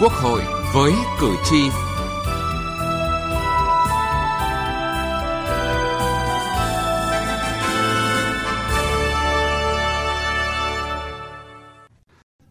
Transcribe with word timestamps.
Quốc 0.00 0.12
hội 0.12 0.40
với 0.74 0.92
cử 1.20 1.34
tri. 1.50 1.56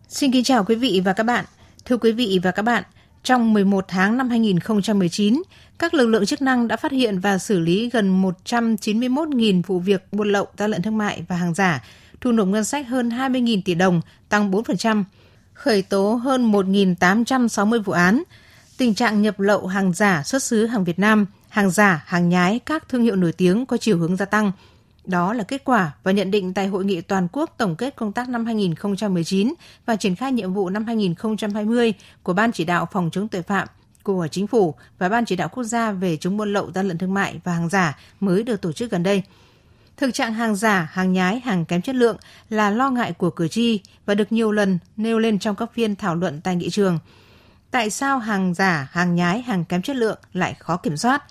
Xin 0.08 0.32
kính 0.32 0.44
chào 0.44 0.64
quý 0.64 0.76
vị 0.76 1.02
và 1.06 1.14
các 1.14 1.24
bạn. 1.24 1.46
Thưa 1.86 1.98
quý 1.98 2.12
vị 2.12 2.40
và 2.44 2.52
các 2.52 2.62
bạn, 2.62 2.84
trong 3.24 3.54
11 3.54 3.86
tháng 3.88 4.18
năm 4.18 4.30
2019, 4.30 5.42
các 5.80 5.94
lực 5.94 6.08
lượng 6.08 6.26
chức 6.26 6.42
năng 6.42 6.68
đã 6.68 6.78
phát 6.78 6.92
hiện 6.92 7.20
và 7.20 7.38
xử 7.38 7.60
lý 7.60 7.90
gần 7.90 8.22
191.000 8.22 9.62
vụ 9.68 9.80
việc 9.80 10.08
buôn 10.12 10.32
lậu, 10.32 10.48
gian 10.58 10.72
lận 10.72 10.82
thương 10.82 10.98
mại 10.98 11.24
và 11.28 11.36
hàng 11.36 11.54
giả, 11.54 11.84
thu 12.22 12.32
nộp 12.32 12.48
ngân 12.48 12.64
sách 12.64 12.88
hơn 12.88 13.10
20.000 13.10 13.62
tỷ 13.66 13.76
đồng, 13.76 14.02
tăng 14.30 14.52
4%, 14.52 15.04
khởi 15.56 15.82
tố 15.82 16.14
hơn 16.14 16.52
1.860 16.52 17.82
vụ 17.82 17.94
án. 17.94 18.24
Tình 18.78 18.94
trạng 18.94 19.22
nhập 19.22 19.40
lậu 19.40 19.68
hàng 19.68 19.94
giả 19.94 20.24
xuất 20.24 20.44
xứ 20.44 20.66
hàng 20.66 20.84
Việt 20.84 21.00
Nam, 21.00 21.26
hàng 21.50 21.72
giả, 21.72 22.04
hàng 22.08 22.30
nhái 22.30 22.60
các 22.60 22.90
thương 22.90 23.04
hiệu 23.04 23.16
nổi 23.16 23.32
tiếng 23.32 23.66
có 23.66 23.78
chiều 23.78 23.98
hướng 23.98 24.16
gia 24.16 24.26
tăng. 24.26 24.52
Đó 25.06 25.34
là 25.34 25.44
kết 25.44 25.64
quả 25.64 25.92
và 26.04 26.12
nhận 26.12 26.32
định 26.32 26.54
tại 26.54 26.68
Hội 26.68 26.86
nghị 26.86 27.02
toàn 27.02 27.28
quốc 27.32 27.54
tổng 27.58 27.76
kết 27.76 27.96
công 27.96 28.12
tác 28.12 28.30
năm 28.30 28.46
2019 28.46 29.54
và 29.86 29.96
triển 29.96 30.16
khai 30.16 30.32
nhiệm 30.32 30.54
vụ 30.54 30.70
năm 30.70 30.86
2020 30.86 31.94
của 32.24 32.34
Ban 32.34 32.52
chỉ 32.52 32.64
đạo 32.66 32.88
phòng 32.92 33.10
chống 33.12 33.28
tội 33.28 33.42
phạm 33.42 33.68
của 34.04 34.28
Chính 34.32 34.48
phủ 34.48 34.76
và 34.98 35.10
Ban 35.10 35.26
chỉ 35.26 35.36
đạo 35.36 35.50
quốc 35.50 35.64
gia 35.64 35.92
về 35.92 36.18
chống 36.18 36.38
buôn 36.38 36.54
lậu 36.54 36.72
gian 36.72 36.88
lận 36.88 36.98
thương 36.98 37.14
mại 37.14 37.40
và 37.44 37.54
hàng 37.54 37.70
giả 37.70 37.98
mới 38.20 38.44
được 38.44 38.62
tổ 38.62 38.72
chức 38.72 38.92
gần 38.92 39.04
đây. 39.04 39.24
Thực 39.98 40.14
trạng 40.14 40.34
hàng 40.34 40.56
giả, 40.56 40.90
hàng 40.92 41.14
nhái, 41.14 41.40
hàng 41.40 41.66
kém 41.66 41.82
chất 41.82 41.96
lượng 41.96 42.18
là 42.50 42.70
lo 42.70 42.90
ngại 42.90 43.14
của 43.14 43.30
cử 43.30 43.48
tri 43.48 43.80
và 44.06 44.16
được 44.16 44.32
nhiều 44.32 44.52
lần 44.52 44.80
nêu 44.98 45.20
lên 45.20 45.40
trong 45.40 45.56
các 45.56 45.74
phiên 45.74 45.96
thảo 45.96 46.16
luận 46.16 46.42
tại 46.44 46.56
nghị 46.56 46.70
trường. 46.70 47.00
Tại 47.72 47.90
sao 47.90 48.20
hàng 48.20 48.54
giả, 48.54 48.88
hàng 48.92 49.16
nhái, 49.16 49.42
hàng 49.42 49.66
kém 49.66 49.82
chất 49.82 49.96
lượng 49.96 50.20
lại 50.34 50.56
khó 50.60 50.78
kiểm 50.78 50.98
soát? 50.98 51.24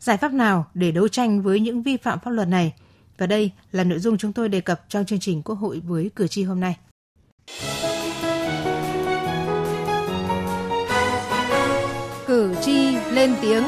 Giải 0.00 0.16
pháp 0.16 0.32
nào 0.32 0.66
để 0.74 0.90
đấu 0.90 1.08
tranh 1.08 1.42
với 1.42 1.60
những 1.60 1.82
vi 1.82 1.96
phạm 1.96 2.18
pháp 2.20 2.30
luật 2.30 2.48
này? 2.48 2.72
Và 3.18 3.26
đây 3.26 3.50
là 3.72 3.84
nội 3.84 3.98
dung 3.98 4.18
chúng 4.18 4.32
tôi 4.32 4.48
đề 4.48 4.60
cập 4.60 4.84
trong 4.88 5.04
chương 5.04 5.20
trình 5.20 5.42
Quốc 5.42 5.54
hội 5.54 5.82
với 5.86 6.10
cử 6.16 6.28
tri 6.28 6.42
hôm 6.42 6.60
nay. 6.60 6.76
Cử 12.26 12.54
tri 12.62 12.96
lên 13.10 13.34
tiếng 13.42 13.64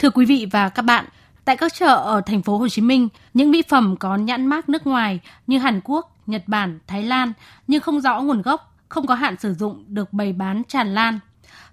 Thưa 0.00 0.10
quý 0.10 0.24
vị 0.24 0.46
và 0.50 0.68
các 0.68 0.82
bạn, 0.82 1.04
tại 1.44 1.56
các 1.56 1.74
chợ 1.74 1.94
ở 1.94 2.20
thành 2.20 2.42
phố 2.42 2.58
Hồ 2.58 2.68
Chí 2.68 2.82
Minh, 2.82 3.08
những 3.34 3.50
mỹ 3.50 3.62
phẩm 3.68 3.96
có 3.96 4.16
nhãn 4.16 4.46
mác 4.46 4.68
nước 4.68 4.86
ngoài 4.86 5.20
như 5.46 5.58
Hàn 5.58 5.80
Quốc, 5.84 6.16
Nhật 6.26 6.42
Bản, 6.46 6.78
Thái 6.86 7.02
Lan 7.02 7.32
nhưng 7.66 7.80
không 7.80 8.00
rõ 8.00 8.20
nguồn 8.20 8.42
gốc, 8.42 8.76
không 8.88 9.06
có 9.06 9.14
hạn 9.14 9.36
sử 9.38 9.54
dụng 9.54 9.84
được 9.86 10.12
bày 10.12 10.32
bán 10.32 10.62
tràn 10.68 10.94
lan. 10.94 11.18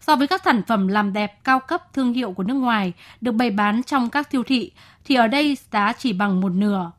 So 0.02 0.16
với 0.16 0.28
các 0.28 0.42
sản 0.45 0.61
phẩm 0.67 0.88
làm 0.88 1.14
đẹp 1.14 1.44
cao 1.44 1.59
cấp 1.59 1.94
thương 1.94 2.14
hiệu 2.14 2.31
của 2.31 2.44
nước 2.44 2.53
ngoài 2.53 2.94
được 3.22 3.31
bày 3.31 3.52
bán 3.52 3.84
trong 3.84 4.09
các 4.09 4.28
siêu 4.31 4.44
thị 4.44 4.72
thì 5.06 5.16
ở 5.16 5.28
đây 5.28 5.58
giá 5.72 5.94
chỉ 5.97 6.14
bằng 6.14 6.41
một 6.41 6.52
nửa. 6.52 6.91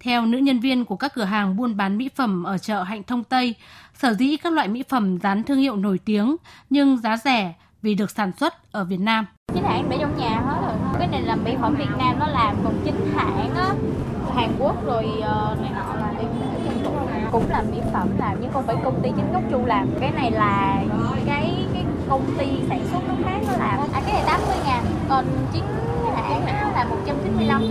Theo 0.00 0.26
nữ 0.26 0.38
nhân 0.38 0.60
viên 0.60 0.84
của 0.84 0.96
các 0.96 1.14
cửa 1.14 1.24
hàng 1.24 1.56
buôn 1.56 1.76
bán 1.76 1.98
mỹ 1.98 2.08
phẩm 2.16 2.44
ở 2.44 2.58
chợ 2.58 2.82
Hạnh 2.82 3.02
Thông 3.02 3.24
Tây, 3.24 3.54
sở 3.94 4.14
dĩ 4.14 4.36
các 4.36 4.52
loại 4.52 4.68
mỹ 4.68 4.82
phẩm 4.88 5.18
dán 5.18 5.42
thương 5.42 5.58
hiệu 5.58 5.76
nổi 5.76 5.98
tiếng 6.04 6.36
nhưng 6.70 6.98
giá 6.98 7.16
rẻ 7.16 7.54
vì 7.82 7.94
được 7.94 8.10
sản 8.10 8.32
xuất 8.40 8.72
ở 8.72 8.84
Việt 8.84 9.00
Nam. 9.00 9.26
Chính 9.62 9.70
hãng 9.70 9.88
để 9.88 9.96
trong 10.00 10.18
nhà 10.18 10.40
hết 10.40 10.56
rồi. 10.62 10.74
Cái 10.98 11.08
này 11.08 11.22
là 11.22 11.36
mỹ 11.36 11.56
phẩm 11.60 11.74
Việt 11.74 11.90
Nam 11.98 12.18
nó 12.18 12.26
làm 12.26 12.56
còn 12.64 12.74
chính 12.84 13.12
hãng 13.16 13.54
á 13.54 13.74
Hàn 14.34 14.50
Quốc 14.58 14.86
rồi 14.86 15.04
uh, 15.18 15.60
này 15.60 15.70
nọ 15.74 15.94
là 15.94 16.12
đi 16.18 16.24
để 16.52 16.60
trong 16.64 16.84
tủ 16.84 16.90
cũng 17.32 17.50
là 17.50 17.62
mỹ 17.62 17.78
phẩm 17.92 18.08
làm 18.18 18.36
nhưng 18.40 18.52
không 18.52 18.66
phải 18.66 18.76
công 18.84 19.00
ty 19.02 19.10
chính 19.16 19.32
gốc 19.32 19.42
chu 19.50 19.64
làm. 19.66 19.88
Cái 20.00 20.10
này 20.10 20.30
là 20.30 20.82
cái 21.26 21.54
cái 21.74 21.84
công 22.08 22.24
ty 22.38 22.46
sản 22.68 22.80
xuất 22.92 23.00
nó 23.08 23.14
khác 23.24 23.38
nó 23.46 23.52
làm. 23.52 23.80
À 23.92 24.00
cái 24.06 24.12
này 24.12 24.22
80 24.26 24.56
ngàn 24.66 24.84
còn 25.08 25.24
chính 25.52 25.64
hãng 26.14 26.46
nó 26.46 26.70
là 26.70 26.84
195 26.84 27.62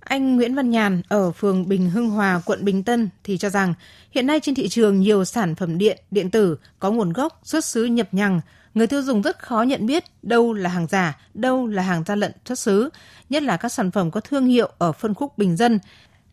anh 0.00 0.36
Nguyễn 0.36 0.54
Văn 0.54 0.70
Nhàn 0.70 1.02
ở 1.08 1.30
phường 1.30 1.68
Bình 1.68 1.90
Hưng 1.90 2.10
Hòa, 2.10 2.40
quận 2.44 2.64
Bình 2.64 2.84
Tân 2.84 3.08
thì 3.24 3.38
cho 3.38 3.50
rằng 3.50 3.74
hiện 4.10 4.26
nay 4.26 4.40
trên 4.40 4.54
thị 4.54 4.68
trường 4.68 5.00
nhiều 5.00 5.24
sản 5.24 5.54
phẩm 5.54 5.78
điện, 5.78 5.98
điện 6.10 6.30
tử 6.30 6.56
có 6.78 6.90
nguồn 6.90 7.12
gốc 7.12 7.40
xuất 7.42 7.64
xứ 7.64 7.84
nhập 7.84 8.08
nhằng, 8.12 8.40
người 8.74 8.86
tiêu 8.86 9.02
dùng 9.02 9.22
rất 9.22 9.38
khó 9.38 9.62
nhận 9.62 9.86
biết 9.86 10.04
đâu 10.22 10.52
là 10.52 10.70
hàng 10.70 10.86
giả, 10.86 11.18
đâu 11.34 11.66
là 11.66 11.82
hàng 11.82 12.04
gian 12.06 12.18
lận 12.18 12.32
xuất 12.44 12.58
xứ, 12.58 12.90
nhất 13.28 13.42
là 13.42 13.56
các 13.56 13.68
sản 13.68 13.90
phẩm 13.90 14.10
có 14.10 14.20
thương 14.20 14.46
hiệu 14.46 14.68
ở 14.78 14.92
phân 14.92 15.14
khúc 15.14 15.38
bình 15.38 15.56
dân, 15.56 15.78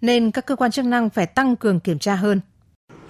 nên 0.01 0.31
các 0.31 0.45
cơ 0.45 0.55
quan 0.55 0.72
chức 0.72 0.85
năng 0.85 1.09
phải 1.09 1.25
tăng 1.25 1.55
cường 1.55 1.79
kiểm 1.79 2.00
tra 2.00 2.16
hơn. 2.16 2.41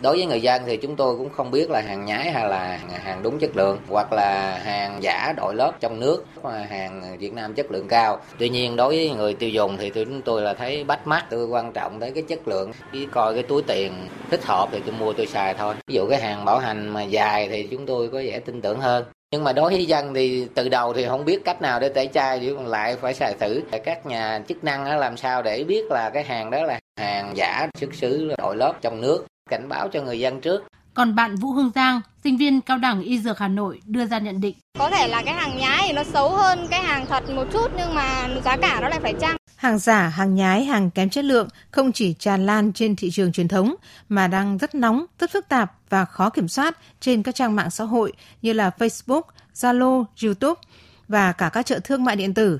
Đối 0.01 0.17
với 0.17 0.25
người 0.25 0.41
dân 0.41 0.62
thì 0.66 0.78
chúng 0.78 0.95
tôi 0.95 1.17
cũng 1.17 1.29
không 1.29 1.51
biết 1.51 1.69
là 1.69 1.81
hàng 1.81 2.06
nhái 2.06 2.31
hay 2.31 2.50
là 2.50 2.79
hàng 3.03 3.23
đúng 3.23 3.40
chất 3.40 3.56
lượng 3.56 3.79
hoặc 3.90 4.13
là 4.13 4.59
hàng 4.66 5.03
giả 5.03 5.34
đội 5.38 5.56
lớp 5.56 5.72
trong 5.79 6.00
nước 6.00 6.25
hàng 6.69 7.17
Việt 7.19 7.34
Nam 7.34 7.53
chất 7.53 7.72
lượng 7.72 7.88
cao. 7.88 8.22
Tuy 8.38 8.50
nhiên 8.50 8.75
đối 8.75 8.96
với 8.96 9.09
người 9.09 9.34
tiêu 9.34 9.50
dùng 9.50 9.78
thì 9.78 9.90
chúng 9.90 10.22
tôi 10.22 10.41
là 10.41 10.53
thấy 10.53 10.84
bắt 10.84 11.07
mắt, 11.07 11.25
tôi 11.29 11.46
quan 11.46 11.73
trọng 11.73 12.00
tới 12.00 12.11
cái 12.11 12.23
chất 12.28 12.47
lượng, 12.47 12.72
chỉ 12.94 13.06
coi 13.06 13.34
cái 13.34 13.44
túi 13.44 13.61
tiền 13.67 14.07
thích 14.31 14.46
hợp 14.46 14.69
thì 14.72 14.79
tôi 14.85 14.96
mua 15.00 15.13
tôi 15.13 15.25
xài 15.25 15.53
thôi. 15.53 15.75
Ví 15.88 15.96
dụ 15.96 16.07
cái 16.09 16.22
hàng 16.22 16.46
bảo 16.46 16.59
hành 16.59 16.90
mà 16.90 17.03
dài 17.03 17.50
thì 17.51 17.67
chúng 17.72 17.85
tôi 17.85 18.09
có 18.09 18.17
vẻ 18.17 18.40
tin 18.40 18.61
tưởng 18.61 18.79
hơn 18.79 19.06
nhưng 19.31 19.44
mà 19.44 19.53
đối 19.53 19.72
với 19.72 19.85
dân 19.85 20.13
thì 20.13 20.47
từ 20.56 20.69
đầu 20.69 20.94
thì 20.94 21.06
không 21.06 21.25
biết 21.25 21.40
cách 21.45 21.62
nào 21.62 21.79
để 21.79 21.90
tẩy 21.90 22.07
chay 22.07 22.40
chứ 22.40 22.56
còn 22.56 22.67
lại 22.67 22.95
phải 22.95 23.13
xài 23.13 23.34
thử. 23.40 23.62
Các 23.84 24.06
nhà 24.06 24.41
chức 24.47 24.63
năng 24.63 25.00
làm 25.00 25.17
sao 25.17 25.41
để 25.41 25.63
biết 25.63 25.91
là 25.91 26.09
cái 26.09 26.23
hàng 26.23 26.51
đó 26.51 26.63
là 26.63 26.79
hàng 27.00 27.34
giả, 27.35 27.67
xuất 27.79 27.94
xứ 27.94 28.34
đội 28.38 28.56
lớp 28.56 28.73
trong 28.81 29.01
nước. 29.01 29.25
Cảnh 29.50 29.69
báo 29.69 29.88
cho 29.91 30.01
người 30.01 30.19
dân 30.19 30.41
trước 30.41 30.63
còn 30.94 31.16
bạn 31.16 31.35
Vũ 31.35 31.51
Hương 31.51 31.72
Giang, 31.75 32.01
sinh 32.23 32.38
viên 32.38 32.61
cao 32.61 32.77
đẳng 32.77 33.01
y 33.01 33.19
dược 33.19 33.39
Hà 33.39 33.47
Nội 33.47 33.81
đưa 33.85 34.05
ra 34.05 34.19
nhận 34.19 34.41
định. 34.41 34.55
Có 34.79 34.89
thể 34.89 35.07
là 35.07 35.22
cái 35.25 35.33
hàng 35.33 35.57
nhái 35.57 35.83
thì 35.88 35.94
nó 35.94 36.03
xấu 36.03 36.38
hơn 36.38 36.67
cái 36.69 36.81
hàng 36.81 37.05
thật 37.05 37.29
một 37.29 37.47
chút 37.53 37.72
nhưng 37.77 37.95
mà 37.95 38.27
giá 38.45 38.57
cả 38.57 38.79
nó 38.81 38.89
lại 38.89 38.99
phải 38.99 39.13
chăng. 39.22 39.35
Hàng 39.55 39.79
giả, 39.79 40.07
hàng 40.07 40.35
nhái, 40.35 40.66
hàng 40.66 40.91
kém 40.91 41.09
chất 41.09 41.25
lượng 41.25 41.47
không 41.72 41.91
chỉ 41.91 42.13
tràn 42.13 42.45
lan 42.45 42.73
trên 42.73 42.95
thị 42.95 43.09
trường 43.11 43.31
truyền 43.31 43.47
thống 43.47 43.75
mà 44.09 44.28
đang 44.28 44.57
rất 44.57 44.75
nóng, 44.75 45.05
rất 45.19 45.31
phức 45.31 45.49
tạp 45.49 45.72
và 45.89 46.05
khó 46.05 46.29
kiểm 46.29 46.47
soát 46.47 46.78
trên 46.99 47.23
các 47.23 47.35
trang 47.35 47.55
mạng 47.55 47.69
xã 47.69 47.83
hội 47.83 48.13
như 48.41 48.53
là 48.53 48.72
Facebook, 48.78 49.22
Zalo, 49.55 50.05
YouTube 50.23 50.61
và 51.07 51.31
cả 51.31 51.49
các 51.49 51.66
chợ 51.66 51.79
thương 51.83 52.03
mại 52.03 52.16
điện 52.16 52.33
tử. 52.33 52.59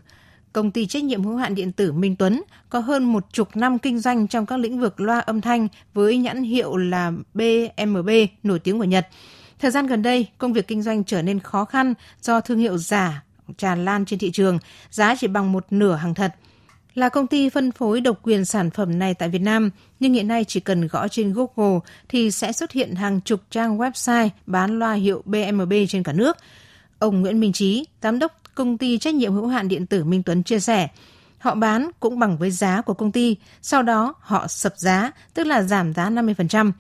Công 0.54 0.72
ty 0.72 0.86
trách 0.86 1.04
nhiệm 1.04 1.24
hữu 1.24 1.36
hạn 1.36 1.56
điện 1.56 1.72
tử 1.72 1.92
Minh 1.92 2.16
Tuấn 2.16 2.42
có 2.70 2.80
hơn 2.80 3.04
một 3.04 3.26
chục 3.32 3.56
năm 3.56 3.80
kinh 3.80 4.00
doanh 4.00 4.28
trong 4.28 4.46
các 4.46 4.60
lĩnh 4.60 4.80
vực 4.80 5.00
loa 5.02 5.20
âm 5.20 5.42
thanh 5.42 5.68
với 5.94 6.18
nhãn 6.18 6.44
hiệu 6.44 6.78
là 6.78 7.12
BMB 7.34 8.10
nổi 8.44 8.60
tiếng 8.60 8.78
của 8.78 8.84
Nhật. 8.84 9.08
Thời 9.60 9.72
gian 9.72 9.88
gần 9.88 10.02
đây, 10.02 10.28
công 10.38 10.54
việc 10.54 10.68
kinh 10.68 10.82
doanh 10.82 11.04
trở 11.04 11.22
nên 11.22 11.40
khó 11.40 11.66
khăn 11.66 11.94
do 12.22 12.42
thương 12.42 12.60
hiệu 12.60 12.78
giả 12.78 13.24
tràn 13.58 13.86
lan 13.86 14.06
trên 14.06 14.20
thị 14.20 14.32
trường, 14.32 14.60
giá 14.90 15.16
chỉ 15.16 15.28
bằng 15.28 15.52
một 15.52 15.66
nửa 15.70 15.96
hàng 15.96 16.14
thật– 16.14 16.36
là 17.00 17.10
công 17.10 17.28
ty 17.28 17.50
phân 17.50 17.72
phối 17.72 18.02
độc 18.02 18.20
quyền 18.24 18.46
sản 18.46 18.70
phẩm 18.70 19.00
này 19.00 19.14
tại 19.14 19.30
Việt 19.30 19.42
Nam, 19.42 19.70
nhưng 20.00 20.14
hiện 20.14 20.28
nay 20.28 20.44
chỉ 20.44 20.60
cần 20.60 20.88
gõ 20.88 21.08
trên 21.08 21.34
Google 21.34 21.80
thì 22.10 22.32
sẽ 22.32 22.52
xuất 22.52 22.72
hiện 22.72 22.96
hàng 22.96 23.22
chục 23.22 23.42
trang 23.50 23.78
website 23.78 24.30
bán 24.46 24.80
loa 24.80 24.94
hiệu 24.94 25.22
BMB 25.26 25.74
trên 25.90 26.04
cả 26.04 26.14
nước. 26.14 26.38
Ông 27.00 27.22
Nguyễn 27.22 27.40
Minh 27.40 27.54
Trí, 27.54 27.86
giám 28.02 28.20
đốc 28.20 28.39
công 28.60 28.78
ty 28.78 28.98
trách 28.98 29.16
nhiệm 29.16 29.34
hữu 29.34 29.48
hạn 29.48 29.68
điện 29.68 29.86
tử 29.86 30.04
Minh 30.04 30.24
Tuấn 30.24 30.44
chia 30.44 30.60
sẻ, 30.60 30.88
họ 31.38 31.56
bán 31.56 31.90
cũng 32.00 32.20
bằng 32.20 32.38
với 32.38 32.52
giá 32.52 32.82
của 32.82 32.94
công 32.94 33.12
ty, 33.12 33.36
sau 33.62 33.84
đó 33.84 34.14
họ 34.20 34.48
sập 34.48 34.78
giá, 34.78 35.12
tức 35.34 35.44
là 35.48 35.62
giảm 35.62 35.94
giá 35.94 36.10
50%. 36.10 36.72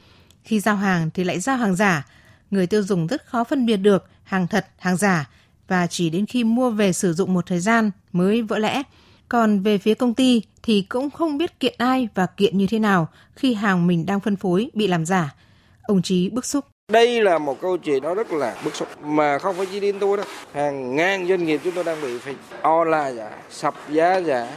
Khi 0.43 0.59
giao 0.59 0.75
hàng 0.75 1.09
thì 1.13 1.23
lại 1.23 1.39
giao 1.39 1.57
hàng 1.57 1.75
giả. 1.75 2.05
Người 2.51 2.67
tiêu 2.67 2.83
dùng 2.83 3.07
rất 3.07 3.25
khó 3.25 3.43
phân 3.43 3.65
biệt 3.65 3.77
được 3.77 4.09
hàng 4.23 4.47
thật, 4.47 4.67
hàng 4.77 4.97
giả 4.97 5.29
và 5.67 5.87
chỉ 5.87 6.09
đến 6.09 6.25
khi 6.25 6.43
mua 6.43 6.69
về 6.69 6.93
sử 6.93 7.13
dụng 7.13 7.33
một 7.33 7.45
thời 7.45 7.59
gian 7.59 7.91
mới 8.11 8.41
vỡ 8.41 8.57
lẽ. 8.57 8.83
Còn 9.29 9.59
về 9.59 9.77
phía 9.77 9.93
công 9.93 10.13
ty 10.13 10.41
thì 10.63 10.81
cũng 10.81 11.09
không 11.09 11.37
biết 11.37 11.59
kiện 11.59 11.73
ai 11.77 12.07
và 12.15 12.25
kiện 12.25 12.57
như 12.57 12.67
thế 12.67 12.79
nào 12.79 13.07
khi 13.35 13.53
hàng 13.53 13.87
mình 13.87 14.05
đang 14.05 14.19
phân 14.19 14.35
phối 14.35 14.69
bị 14.73 14.87
làm 14.87 15.05
giả. 15.05 15.35
Ông 15.81 16.01
Chí 16.01 16.29
bức 16.29 16.45
xúc. 16.45 16.65
Đây 16.89 17.21
là 17.21 17.37
một 17.37 17.61
câu 17.61 17.77
chuyện 17.77 18.03
nó 18.03 18.13
rất 18.13 18.31
là 18.31 18.55
bức 18.63 18.75
xúc 18.75 18.87
mà 19.03 19.39
không 19.39 19.55
phải 19.55 19.65
chỉ 19.71 19.79
đến 19.79 19.95
tôi 19.99 20.17
đâu. 20.17 20.25
Hàng 20.53 20.95
ngàn 20.95 21.27
doanh 21.27 21.45
nghiệp 21.45 21.61
chúng 21.63 21.73
tôi 21.73 21.83
đang 21.83 22.01
bị 22.01 22.17
phải 22.17 22.35
online 22.61 23.13
giả, 23.13 23.29
sập 23.49 23.75
giá 23.89 24.17
giả. 24.17 24.47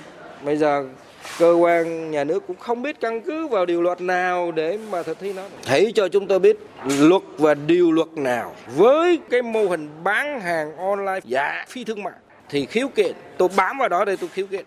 Bây 0.44 0.56
giờ 0.56 0.84
cơ 1.38 1.52
quan 1.52 2.10
nhà 2.10 2.24
nước 2.24 2.46
cũng 2.46 2.56
không 2.56 2.82
biết 2.82 3.00
căn 3.00 3.20
cứ 3.20 3.46
vào 3.46 3.66
điều 3.66 3.82
luật 3.82 4.00
nào 4.00 4.52
để 4.52 4.78
mà 4.90 5.02
thực 5.02 5.18
thi 5.20 5.32
nó. 5.32 5.42
Hãy 5.66 5.92
cho 5.94 6.08
chúng 6.08 6.26
tôi 6.26 6.38
biết 6.38 6.58
luật 6.84 7.22
và 7.38 7.54
điều 7.54 7.92
luật 7.92 8.08
nào 8.08 8.54
với 8.76 9.20
cái 9.30 9.42
mô 9.42 9.68
hình 9.68 9.88
bán 10.04 10.40
hàng 10.40 10.76
online 10.76 11.20
giả 11.24 11.64
phi 11.68 11.84
thương 11.84 12.02
mại 12.02 12.14
thì 12.48 12.66
khiếu 12.66 12.88
kiện 12.88 13.12
tôi 13.38 13.48
bám 13.56 13.78
vào 13.78 13.88
đó 13.88 14.04
để 14.04 14.16
tôi 14.16 14.28
khiếu 14.28 14.46
kiện 14.46 14.64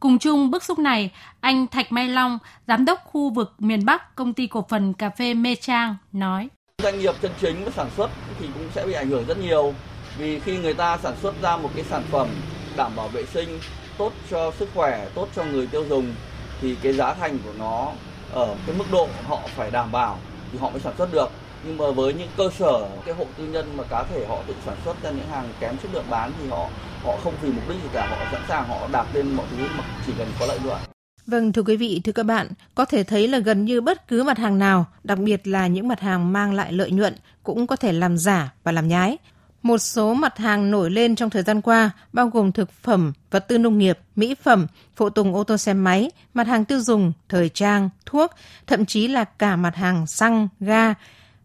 Cùng 0.00 0.18
chung 0.18 0.50
bức 0.50 0.64
xúc 0.64 0.78
này, 0.78 1.10
anh 1.40 1.66
Thạch 1.66 1.92
Mai 1.92 2.08
Long, 2.08 2.38
giám 2.68 2.84
đốc 2.84 3.00
khu 3.04 3.30
vực 3.30 3.52
miền 3.58 3.84
Bắc 3.84 4.16
công 4.16 4.34
ty 4.34 4.46
cổ 4.46 4.66
phần 4.68 4.94
cà 4.94 5.10
phê 5.10 5.34
Mê 5.34 5.54
Trang 5.54 5.96
nói: 6.12 6.48
Doanh 6.82 6.98
nghiệp 6.98 7.14
chân 7.22 7.32
chính 7.40 7.64
với 7.64 7.72
sản 7.76 7.90
xuất 7.96 8.10
thì 8.40 8.46
cũng 8.54 8.68
sẽ 8.74 8.86
bị 8.86 8.92
ảnh 8.92 9.08
hưởng 9.08 9.24
rất 9.26 9.38
nhiều. 9.38 9.74
Vì 10.18 10.40
khi 10.40 10.58
người 10.58 10.74
ta 10.74 10.98
sản 11.02 11.14
xuất 11.22 11.34
ra 11.42 11.56
một 11.56 11.70
cái 11.74 11.84
sản 11.90 12.02
phẩm 12.10 12.28
đảm 12.76 12.96
bảo 12.96 13.08
vệ 13.08 13.24
sinh, 13.26 13.60
tốt 13.98 14.12
cho 14.30 14.52
sức 14.58 14.68
khỏe, 14.74 15.06
tốt 15.14 15.28
cho 15.36 15.44
người 15.44 15.66
tiêu 15.66 15.84
dùng 15.88 16.14
thì 16.60 16.76
cái 16.82 16.92
giá 16.92 17.14
thành 17.14 17.38
của 17.44 17.52
nó 17.58 17.92
ở 18.32 18.54
cái 18.66 18.76
mức 18.76 18.84
độ 18.92 19.08
họ 19.26 19.38
phải 19.56 19.70
đảm 19.70 19.92
bảo 19.92 20.18
thì 20.52 20.58
họ 20.58 20.70
mới 20.70 20.80
sản 20.80 20.92
xuất 20.98 21.12
được. 21.12 21.30
Nhưng 21.64 21.76
mà 21.76 21.90
với 21.90 22.14
những 22.14 22.28
cơ 22.36 22.50
sở 22.58 22.88
cái 23.06 23.14
hộ 23.14 23.24
tư 23.38 23.44
nhân 23.44 23.76
mà 23.76 23.84
cá 23.90 24.02
thể 24.02 24.26
họ 24.26 24.38
tự 24.46 24.54
sản 24.66 24.76
xuất 24.84 25.02
ra 25.02 25.10
những 25.10 25.28
hàng 25.30 25.48
kém 25.60 25.76
chất 25.78 25.88
lượng 25.94 26.06
bán 26.10 26.32
thì 26.42 26.48
họ 26.48 26.68
họ 27.04 27.16
không 27.24 27.34
vì 27.42 27.48
mục 27.52 27.68
đích 27.68 27.82
gì 27.82 27.88
cả 27.92 28.06
họ 28.10 28.26
sẵn 28.32 28.42
sàng 28.48 28.68
họ 28.68 28.88
đạp 28.92 29.06
lên 29.14 29.32
mọi 29.32 29.46
thứ 29.50 29.64
mà 29.78 29.84
chỉ 30.06 30.12
cần 30.18 30.28
có 30.40 30.46
lợi 30.46 30.58
nhuận. 30.64 30.91
Vâng, 31.26 31.52
thưa 31.52 31.62
quý 31.62 31.76
vị, 31.76 32.00
thưa 32.04 32.12
các 32.12 32.22
bạn, 32.22 32.48
có 32.74 32.84
thể 32.84 33.04
thấy 33.04 33.28
là 33.28 33.38
gần 33.38 33.64
như 33.64 33.80
bất 33.80 34.08
cứ 34.08 34.22
mặt 34.22 34.38
hàng 34.38 34.58
nào, 34.58 34.86
đặc 35.04 35.18
biệt 35.18 35.46
là 35.46 35.66
những 35.66 35.88
mặt 35.88 36.00
hàng 36.00 36.32
mang 36.32 36.52
lại 36.52 36.72
lợi 36.72 36.90
nhuận, 36.90 37.14
cũng 37.42 37.66
có 37.66 37.76
thể 37.76 37.92
làm 37.92 38.18
giả 38.18 38.52
và 38.64 38.72
làm 38.72 38.88
nhái. 38.88 39.18
Một 39.62 39.78
số 39.78 40.14
mặt 40.14 40.38
hàng 40.38 40.70
nổi 40.70 40.90
lên 40.90 41.16
trong 41.16 41.30
thời 41.30 41.42
gian 41.42 41.60
qua 41.60 41.90
bao 42.12 42.28
gồm 42.28 42.52
thực 42.52 42.72
phẩm, 42.72 43.12
vật 43.30 43.48
tư 43.48 43.58
nông 43.58 43.78
nghiệp, 43.78 43.98
mỹ 44.16 44.34
phẩm, 44.42 44.66
phụ 44.96 45.10
tùng 45.10 45.34
ô 45.34 45.44
tô 45.44 45.56
xe 45.56 45.74
máy, 45.74 46.10
mặt 46.34 46.46
hàng 46.46 46.64
tiêu 46.64 46.80
dùng, 46.80 47.12
thời 47.28 47.48
trang, 47.48 47.90
thuốc, 48.06 48.30
thậm 48.66 48.86
chí 48.86 49.08
là 49.08 49.24
cả 49.24 49.56
mặt 49.56 49.76
hàng 49.76 50.06
xăng, 50.06 50.48
ga, 50.60 50.94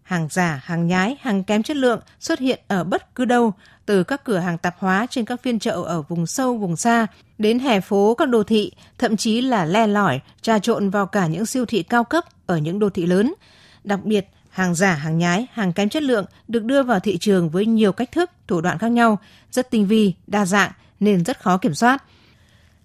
hàng 0.04 0.28
giả, 0.32 0.62
hàng 0.64 0.88
nhái, 0.88 1.18
hàng 1.22 1.44
kém 1.44 1.64
chất 1.64 1.78
lượng 1.78 2.00
xuất 2.20 2.40
hiện 2.40 2.60
ở 2.68 2.84
bất 2.84 3.16
cứ 3.16 3.26
đâu, 3.26 3.54
từ 3.86 4.04
các 4.04 4.24
cửa 4.24 4.38
hàng 4.38 4.58
tạp 4.58 4.76
hóa 4.80 5.06
trên 5.10 5.26
các 5.26 5.42
phiên 5.44 5.60
chợ 5.60 5.72
ở 5.72 6.02
vùng 6.02 6.28
sâu, 6.28 6.58
vùng 6.58 6.76
xa, 6.76 7.08
đến 7.38 7.60
hè 7.60 7.80
phố 7.80 8.16
các 8.16 8.30
đô 8.30 8.44
thị, 8.44 8.72
thậm 8.98 9.18
chí 9.18 9.42
là 9.42 9.66
le 9.66 9.88
lỏi, 9.88 10.20
trà 10.42 10.60
trộn 10.60 10.90
vào 10.90 11.06
cả 11.06 11.28
những 11.28 11.46
siêu 11.46 11.66
thị 11.66 11.84
cao 11.84 12.04
cấp 12.04 12.24
ở 12.46 12.58
những 12.58 12.80
đô 12.80 12.90
thị 12.90 13.06
lớn. 13.06 13.34
Đặc 13.84 14.04
biệt, 14.04 14.28
hàng 14.50 14.76
giả, 14.76 14.94
hàng 14.94 15.18
nhái, 15.18 15.48
hàng 15.52 15.74
kém 15.74 15.90
chất 15.90 16.04
lượng 16.04 16.26
được 16.48 16.64
đưa 16.64 16.84
vào 16.84 17.00
thị 17.00 17.18
trường 17.18 17.50
với 17.50 17.66
nhiều 17.66 17.92
cách 17.92 18.12
thức, 18.12 18.32
thủ 18.48 18.62
đoạn 18.62 18.78
khác 18.78 18.92
nhau, 18.92 19.20
rất 19.52 19.72
tinh 19.72 19.88
vi, 19.88 20.14
đa 20.28 20.46
dạng 20.46 20.72
nên 21.00 21.24
rất 21.24 21.40
khó 21.40 21.58
kiểm 21.58 21.74
soát. 21.74 22.04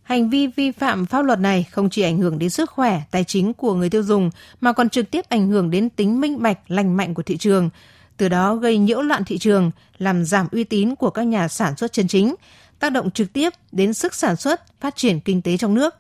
Hành 0.03 0.31
vi 0.31 0.47
vi 0.47 0.71
phạm 0.71 1.07
pháp 1.07 1.25
luật 1.25 1.39
này 1.39 1.65
không 1.71 1.91
chỉ 1.91 2.03
ảnh 2.03 2.19
hưởng 2.19 2.39
đến 2.39 2.51
sức 2.51 2.71
khỏe, 2.71 3.03
tài 3.11 3.25
chính 3.25 3.55
của 3.55 3.75
người 3.75 3.91
tiêu 3.91 4.03
dùng 4.03 4.31
mà 4.61 4.73
còn 4.73 4.89
trực 4.89 5.11
tiếp 5.11 5.25
ảnh 5.29 5.49
hưởng 5.49 5.71
đến 5.71 5.91
tính 5.91 6.21
minh 6.21 6.43
bạch, 6.43 6.59
lành 6.71 6.97
mạnh 6.97 7.15
của 7.15 7.23
thị 7.23 7.37
trường, 7.37 7.71
từ 8.17 8.29
đó 8.29 8.55
gây 8.55 8.79
nhiễu 8.79 9.03
loạn 9.03 9.25
thị 9.25 9.39
trường, 9.39 9.71
làm 9.99 10.25
giảm 10.25 10.47
uy 10.53 10.65
tín 10.65 10.95
của 10.95 11.11
các 11.11 11.23
nhà 11.23 11.49
sản 11.49 11.77
xuất 11.77 11.93
chân 11.93 12.09
chính, 12.09 12.35
tác 12.83 12.91
động 12.91 13.11
trực 13.11 13.33
tiếp 13.33 13.53
đến 13.73 13.95
sức 13.95 14.15
sản 14.15 14.37
xuất, 14.37 14.81
phát 14.81 14.97
triển 14.97 15.21
kinh 15.21 15.43
tế 15.43 15.57
trong 15.57 15.75
nước. 15.75 15.95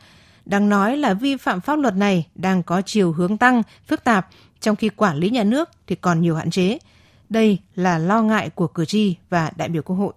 Đáng 0.44 0.68
nói 0.68 0.96
là 0.96 1.14
vi 1.14 1.36
phạm 1.36 1.60
pháp 1.60 1.78
luật 1.78 1.96
này 1.96 2.26
đang 2.34 2.62
có 2.62 2.82
chiều 2.82 3.12
hướng 3.12 3.38
tăng, 3.38 3.62
phức 3.86 4.04
tạp, 4.04 4.28
trong 4.60 4.76
khi 4.76 4.88
quản 4.88 5.16
lý 5.16 5.30
nhà 5.30 5.44
nước 5.44 5.68
thì 5.86 5.94
còn 5.94 6.20
nhiều 6.20 6.36
hạn 6.36 6.50
chế. 6.50 6.78
Đây 7.28 7.58
là 7.74 7.98
lo 7.98 8.22
ngại 8.22 8.50
của 8.50 8.66
cử 8.66 8.84
tri 8.84 9.16
và 9.30 9.50
đại 9.56 9.68
biểu 9.68 9.82
Quốc 9.82 9.96
hội. 9.96 10.12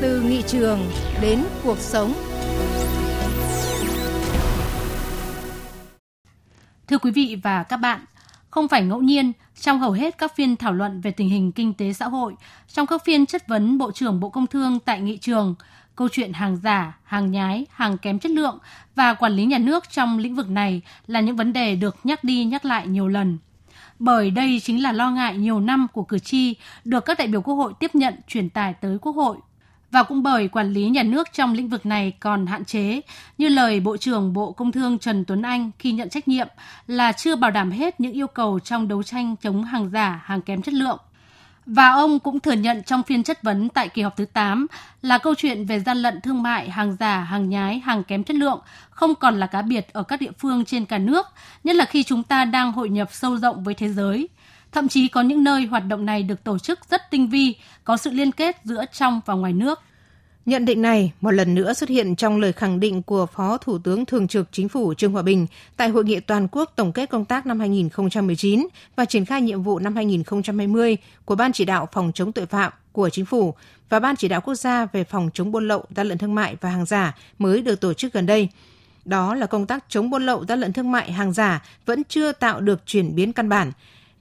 Từ 0.00 0.20
nghị 0.20 0.42
trường 0.42 0.90
đến 1.20 1.44
cuộc 1.62 1.78
sống. 1.78 2.14
Thưa 6.88 6.98
quý 6.98 7.10
vị 7.10 7.36
và 7.42 7.62
các 7.62 7.76
bạn, 7.76 8.04
không 8.54 8.68
phải 8.68 8.82
ngẫu 8.82 9.02
nhiên, 9.02 9.32
trong 9.60 9.78
hầu 9.78 9.92
hết 9.92 10.18
các 10.18 10.36
phiên 10.36 10.56
thảo 10.56 10.72
luận 10.72 11.00
về 11.00 11.10
tình 11.10 11.28
hình 11.28 11.52
kinh 11.52 11.74
tế 11.74 11.92
xã 11.92 12.08
hội, 12.08 12.34
trong 12.68 12.86
các 12.86 13.04
phiên 13.04 13.26
chất 13.26 13.48
vấn 13.48 13.78
Bộ 13.78 13.92
trưởng 13.92 14.20
Bộ 14.20 14.28
Công 14.28 14.46
Thương 14.46 14.78
tại 14.80 15.00
nghị 15.00 15.16
trường, 15.16 15.54
câu 15.96 16.08
chuyện 16.12 16.32
hàng 16.32 16.56
giả, 16.56 16.98
hàng 17.04 17.30
nhái, 17.30 17.66
hàng 17.70 17.98
kém 17.98 18.18
chất 18.18 18.30
lượng 18.30 18.58
và 18.94 19.14
quản 19.14 19.32
lý 19.32 19.44
nhà 19.44 19.58
nước 19.58 19.90
trong 19.90 20.18
lĩnh 20.18 20.34
vực 20.34 20.48
này 20.48 20.82
là 21.06 21.20
những 21.20 21.36
vấn 21.36 21.52
đề 21.52 21.76
được 21.76 21.96
nhắc 22.04 22.24
đi 22.24 22.44
nhắc 22.44 22.64
lại 22.64 22.86
nhiều 22.86 23.08
lần. 23.08 23.38
Bởi 23.98 24.30
đây 24.30 24.60
chính 24.62 24.82
là 24.82 24.92
lo 24.92 25.10
ngại 25.10 25.36
nhiều 25.36 25.60
năm 25.60 25.86
của 25.92 26.02
cử 26.02 26.18
tri 26.18 26.54
được 26.84 27.04
các 27.04 27.18
đại 27.18 27.28
biểu 27.28 27.42
Quốc 27.42 27.54
hội 27.54 27.72
tiếp 27.80 27.94
nhận 27.94 28.14
truyền 28.28 28.50
tải 28.50 28.74
tới 28.74 28.98
Quốc 28.98 29.16
hội 29.16 29.36
và 29.94 30.02
cũng 30.02 30.22
bởi 30.22 30.48
quản 30.48 30.72
lý 30.72 30.88
nhà 30.88 31.02
nước 31.02 31.28
trong 31.32 31.52
lĩnh 31.52 31.68
vực 31.68 31.86
này 31.86 32.12
còn 32.20 32.46
hạn 32.46 32.64
chế, 32.64 33.00
như 33.38 33.48
lời 33.48 33.80
Bộ 33.80 33.96
trưởng 33.96 34.32
Bộ 34.32 34.52
Công 34.52 34.72
Thương 34.72 34.98
Trần 34.98 35.24
Tuấn 35.24 35.42
Anh 35.42 35.70
khi 35.78 35.92
nhận 35.92 36.08
trách 36.08 36.28
nhiệm 36.28 36.48
là 36.86 37.12
chưa 37.12 37.36
bảo 37.36 37.50
đảm 37.50 37.70
hết 37.70 38.00
những 38.00 38.12
yêu 38.12 38.26
cầu 38.26 38.60
trong 38.60 38.88
đấu 38.88 39.02
tranh 39.02 39.36
chống 39.42 39.64
hàng 39.64 39.90
giả, 39.90 40.22
hàng 40.24 40.42
kém 40.42 40.62
chất 40.62 40.74
lượng. 40.74 40.98
Và 41.66 41.88
ông 41.88 42.18
cũng 42.18 42.40
thừa 42.40 42.52
nhận 42.52 42.82
trong 42.82 43.02
phiên 43.02 43.22
chất 43.22 43.42
vấn 43.42 43.68
tại 43.68 43.88
kỳ 43.88 44.02
họp 44.02 44.16
thứ 44.16 44.24
8 44.24 44.66
là 45.02 45.18
câu 45.18 45.34
chuyện 45.34 45.66
về 45.66 45.80
gian 45.80 45.98
lận 45.98 46.20
thương 46.20 46.42
mại, 46.42 46.70
hàng 46.70 46.96
giả, 47.00 47.20
hàng 47.20 47.48
nhái, 47.48 47.78
hàng 47.78 48.04
kém 48.04 48.24
chất 48.24 48.36
lượng 48.36 48.60
không 48.90 49.14
còn 49.14 49.40
là 49.40 49.46
cá 49.46 49.62
biệt 49.62 49.92
ở 49.92 50.02
các 50.02 50.20
địa 50.20 50.32
phương 50.38 50.64
trên 50.64 50.84
cả 50.84 50.98
nước, 50.98 51.26
nhất 51.64 51.76
là 51.76 51.84
khi 51.84 52.02
chúng 52.02 52.22
ta 52.22 52.44
đang 52.44 52.72
hội 52.72 52.88
nhập 52.88 53.08
sâu 53.12 53.36
rộng 53.36 53.64
với 53.64 53.74
thế 53.74 53.88
giới. 53.88 54.28
Thậm 54.74 54.88
chí 54.88 55.08
có 55.08 55.22
những 55.22 55.44
nơi 55.44 55.66
hoạt 55.66 55.86
động 55.88 56.06
này 56.06 56.22
được 56.22 56.44
tổ 56.44 56.58
chức 56.58 56.78
rất 56.90 57.10
tinh 57.10 57.28
vi, 57.28 57.54
có 57.84 57.96
sự 57.96 58.10
liên 58.10 58.32
kết 58.32 58.56
giữa 58.64 58.84
trong 58.92 59.20
và 59.26 59.34
ngoài 59.34 59.52
nước. 59.52 59.80
Nhận 60.46 60.64
định 60.64 60.82
này 60.82 61.12
một 61.20 61.30
lần 61.30 61.54
nữa 61.54 61.72
xuất 61.72 61.88
hiện 61.88 62.16
trong 62.16 62.40
lời 62.40 62.52
khẳng 62.52 62.80
định 62.80 63.02
của 63.02 63.26
Phó 63.26 63.56
Thủ 63.56 63.78
tướng 63.78 64.06
Thường 64.06 64.28
trực 64.28 64.48
Chính 64.52 64.68
phủ 64.68 64.94
Trương 64.94 65.12
Hòa 65.12 65.22
Bình 65.22 65.46
tại 65.76 65.88
Hội 65.88 66.04
nghị 66.04 66.20
toàn 66.20 66.48
quốc 66.52 66.72
tổng 66.76 66.92
kết 66.92 67.10
công 67.10 67.24
tác 67.24 67.46
năm 67.46 67.60
2019 67.60 68.66
và 68.96 69.04
triển 69.04 69.24
khai 69.24 69.42
nhiệm 69.42 69.62
vụ 69.62 69.78
năm 69.78 69.96
2020 69.96 70.96
của 71.24 71.34
Ban 71.34 71.52
chỉ 71.52 71.64
đạo 71.64 71.88
phòng 71.92 72.12
chống 72.14 72.32
tội 72.32 72.46
phạm 72.46 72.72
của 72.92 73.08
Chính 73.10 73.24
phủ 73.24 73.54
và 73.88 74.00
Ban 74.00 74.16
chỉ 74.16 74.28
đạo 74.28 74.40
quốc 74.40 74.54
gia 74.54 74.86
về 74.86 75.04
phòng 75.04 75.30
chống 75.34 75.52
buôn 75.52 75.68
lậu, 75.68 75.84
gian 75.96 76.06
lận 76.06 76.18
thương 76.18 76.34
mại 76.34 76.56
và 76.60 76.70
hàng 76.70 76.86
giả 76.86 77.16
mới 77.38 77.62
được 77.62 77.80
tổ 77.80 77.94
chức 77.94 78.12
gần 78.12 78.26
đây. 78.26 78.48
Đó 79.04 79.34
là 79.34 79.46
công 79.46 79.66
tác 79.66 79.84
chống 79.88 80.10
buôn 80.10 80.26
lậu, 80.26 80.44
gian 80.48 80.60
lận 80.60 80.72
thương 80.72 80.92
mại, 80.92 81.12
hàng 81.12 81.32
giả 81.32 81.62
vẫn 81.86 82.02
chưa 82.08 82.32
tạo 82.32 82.60
được 82.60 82.86
chuyển 82.86 83.14
biến 83.14 83.32
căn 83.32 83.48
bản. 83.48 83.72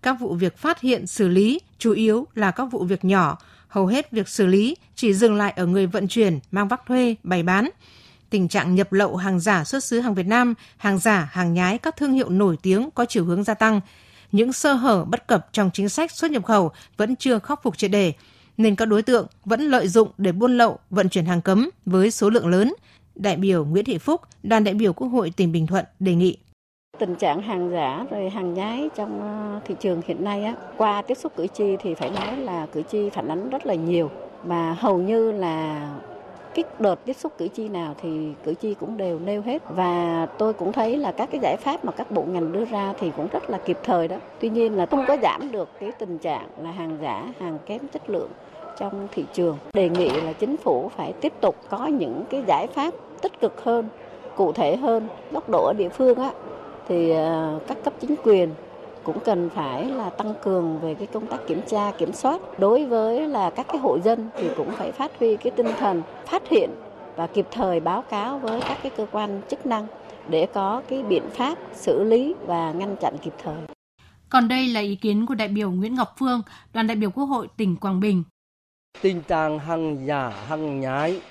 Các 0.03 0.13
vụ 0.19 0.33
việc 0.33 0.57
phát 0.57 0.81
hiện, 0.81 1.07
xử 1.07 1.27
lý 1.27 1.59
chủ 1.77 1.91
yếu 1.91 2.27
là 2.35 2.51
các 2.51 2.65
vụ 2.65 2.83
việc 2.83 3.05
nhỏ, 3.05 3.38
hầu 3.67 3.85
hết 3.85 4.11
việc 4.11 4.27
xử 4.29 4.45
lý 4.45 4.75
chỉ 4.95 5.13
dừng 5.13 5.35
lại 5.35 5.53
ở 5.55 5.65
người 5.65 5.88
vận 5.88 6.07
chuyển, 6.07 6.39
mang 6.51 6.67
vác 6.67 6.85
thuê, 6.85 7.15
bày 7.23 7.44
bán. 7.44 7.69
Tình 8.29 8.47
trạng 8.47 8.75
nhập 8.75 8.94
lậu 8.94 9.15
hàng 9.15 9.39
giả 9.39 9.63
xuất 9.63 9.83
xứ 9.83 10.00
hàng 10.00 10.15
Việt 10.15 10.27
Nam, 10.27 10.53
hàng 10.77 10.97
giả, 10.97 11.29
hàng 11.31 11.53
nhái 11.53 11.77
các 11.77 11.97
thương 11.97 12.13
hiệu 12.13 12.29
nổi 12.29 12.57
tiếng 12.61 12.89
có 12.91 13.05
chiều 13.05 13.25
hướng 13.25 13.44
gia 13.44 13.53
tăng. 13.53 13.81
Những 14.31 14.53
sơ 14.53 14.73
hở 14.73 15.05
bất 15.05 15.27
cập 15.27 15.47
trong 15.51 15.69
chính 15.73 15.89
sách 15.89 16.11
xuất 16.11 16.31
nhập 16.31 16.45
khẩu 16.45 16.71
vẫn 16.97 17.15
chưa 17.15 17.39
khắc 17.39 17.63
phục 17.63 17.77
triệt 17.77 17.91
đề, 17.91 18.13
nên 18.57 18.75
các 18.75 18.85
đối 18.85 19.01
tượng 19.01 19.27
vẫn 19.45 19.61
lợi 19.61 19.88
dụng 19.88 20.11
để 20.17 20.31
buôn 20.31 20.57
lậu, 20.57 20.79
vận 20.89 21.09
chuyển 21.09 21.25
hàng 21.25 21.41
cấm 21.41 21.69
với 21.85 22.11
số 22.11 22.29
lượng 22.29 22.47
lớn. 22.47 22.73
Đại 23.15 23.35
biểu 23.35 23.65
Nguyễn 23.65 23.85
Thị 23.85 23.97
Phúc, 23.97 24.21
đoàn 24.44 24.63
đại 24.63 24.73
biểu 24.73 24.94
Quốc 24.94 25.07
hội 25.07 25.33
tỉnh 25.35 25.51
Bình 25.51 25.67
Thuận 25.67 25.85
đề 26.00 26.15
nghị 26.15 26.38
Tình 27.03 27.15
trạng 27.15 27.41
hàng 27.41 27.71
giả 27.71 28.05
rồi 28.11 28.29
hàng 28.29 28.53
nhái 28.53 28.89
trong 28.95 29.21
ờ, 29.21 29.59
thị 29.65 29.75
trường 29.79 30.01
hiện 30.05 30.23
nay 30.23 30.44
á, 30.44 30.55
qua 30.77 31.01
tiếp 31.01 31.15
xúc 31.15 31.31
cử 31.35 31.47
tri 31.47 31.77
thì 31.77 31.94
phải 31.94 32.09
nói 32.09 32.38
là 32.38 32.65
cử 32.73 32.81
tri 32.81 33.09
phản 33.09 33.27
ánh 33.27 33.50
rất 33.50 33.65
là 33.65 33.73
nhiều 33.73 34.09
mà 34.44 34.75
hầu 34.79 34.97
như 34.97 35.31
là 35.31 35.88
cái 36.53 36.63
đợt 36.79 37.05
tiếp 37.05 37.13
xúc 37.13 37.33
cử 37.38 37.48
tri 37.48 37.69
nào 37.69 37.95
thì 38.01 38.33
cử 38.43 38.53
tri 38.53 38.74
cũng 38.74 38.98
đều 38.98 39.19
nêu 39.19 39.41
hết 39.41 39.62
và 39.69 40.27
tôi 40.38 40.53
cũng 40.53 40.72
thấy 40.72 40.98
là 40.98 41.12
các 41.12 41.29
cái 41.31 41.39
giải 41.43 41.55
pháp 41.60 41.86
mà 41.86 41.91
các 41.91 42.12
bộ 42.12 42.24
ngành 42.24 42.51
đưa 42.51 42.65
ra 42.65 42.93
thì 43.00 43.12
cũng 43.17 43.27
rất 43.31 43.50
là 43.50 43.57
kịp 43.57 43.77
thời 43.83 44.07
đó. 44.07 44.15
Tuy 44.39 44.50
nhiên 44.50 44.77
là 44.77 44.86
không 44.86 45.05
có 45.07 45.17
giảm 45.22 45.51
được 45.51 45.69
cái 45.79 45.91
tình 45.91 46.17
trạng 46.17 46.48
là 46.57 46.72
hàng 46.72 46.98
giả, 47.01 47.33
hàng 47.39 47.57
kém 47.65 47.79
chất 47.93 48.10
lượng 48.10 48.29
trong 48.77 49.07
thị 49.12 49.25
trường. 49.33 49.57
Đề 49.74 49.89
nghị 49.89 50.10
là 50.10 50.33
chính 50.33 50.57
phủ 50.57 50.91
phải 50.98 51.13
tiếp 51.22 51.33
tục 51.41 51.55
có 51.69 51.86
những 51.86 52.24
cái 52.29 52.43
giải 52.48 52.67
pháp 52.67 52.93
tích 53.22 53.39
cực 53.39 53.63
hơn, 53.63 53.88
cụ 54.36 54.51
thể 54.51 54.75
hơn. 54.75 55.07
Góc 55.31 55.50
độ 55.50 55.65
ở 55.65 55.74
địa 55.77 55.89
phương 55.89 56.19
á 56.19 56.31
thì 56.87 57.09
ờ, 57.09 57.59
các 57.67 57.77
cấp 57.83 57.93
chính 58.01 58.15
quyền 58.23 58.49
cũng 59.03 59.19
cần 59.19 59.49
phải 59.49 59.85
là 59.85 60.09
tăng 60.09 60.33
cường 60.43 60.79
về 60.79 60.93
cái 60.93 61.07
công 61.07 61.27
tác 61.27 61.37
kiểm 61.47 61.61
tra 61.67 61.91
kiểm 61.97 62.13
soát 62.13 62.59
đối 62.59 62.85
với 62.85 63.27
là 63.27 63.49
các 63.49 63.65
cái 63.69 63.77
hộ 63.77 63.99
dân 63.99 64.29
thì 64.37 64.49
cũng 64.57 64.71
phải 64.71 64.91
phát 64.91 65.11
huy 65.19 65.35
cái 65.35 65.51
tinh 65.55 65.67
thần 65.79 66.01
phát 66.25 66.49
hiện 66.49 66.69
và 67.15 67.27
kịp 67.27 67.47
thời 67.51 67.79
báo 67.79 68.01
cáo 68.01 68.39
với 68.39 68.61
các 68.61 68.77
cái 68.83 68.91
cơ 68.97 69.05
quan 69.11 69.41
chức 69.49 69.65
năng 69.65 69.87
để 70.29 70.47
có 70.53 70.81
cái 70.89 71.03
biện 71.03 71.23
pháp 71.29 71.57
xử 71.73 72.03
lý 72.03 72.35
và 72.45 72.71
ngăn 72.71 72.95
chặn 73.01 73.17
kịp 73.21 73.33
thời. 73.43 73.55
Còn 74.29 74.47
đây 74.47 74.67
là 74.67 74.79
ý 74.79 74.95
kiến 74.95 75.25
của 75.25 75.35
đại 75.35 75.47
biểu 75.47 75.71
Nguyễn 75.71 75.95
Ngọc 75.95 76.15
Phương, 76.19 76.41
đoàn 76.73 76.87
đại 76.87 76.97
biểu 76.97 77.11
Quốc 77.11 77.25
hội 77.25 77.47
tỉnh 77.57 77.75
Quảng 77.75 77.99
Bình. 77.99 78.23
Tình 79.01 79.21
trạng 79.21 79.59
hàng 79.59 80.07
giả, 80.07 80.29
hàng 80.29 80.79
nhái 80.79 81.21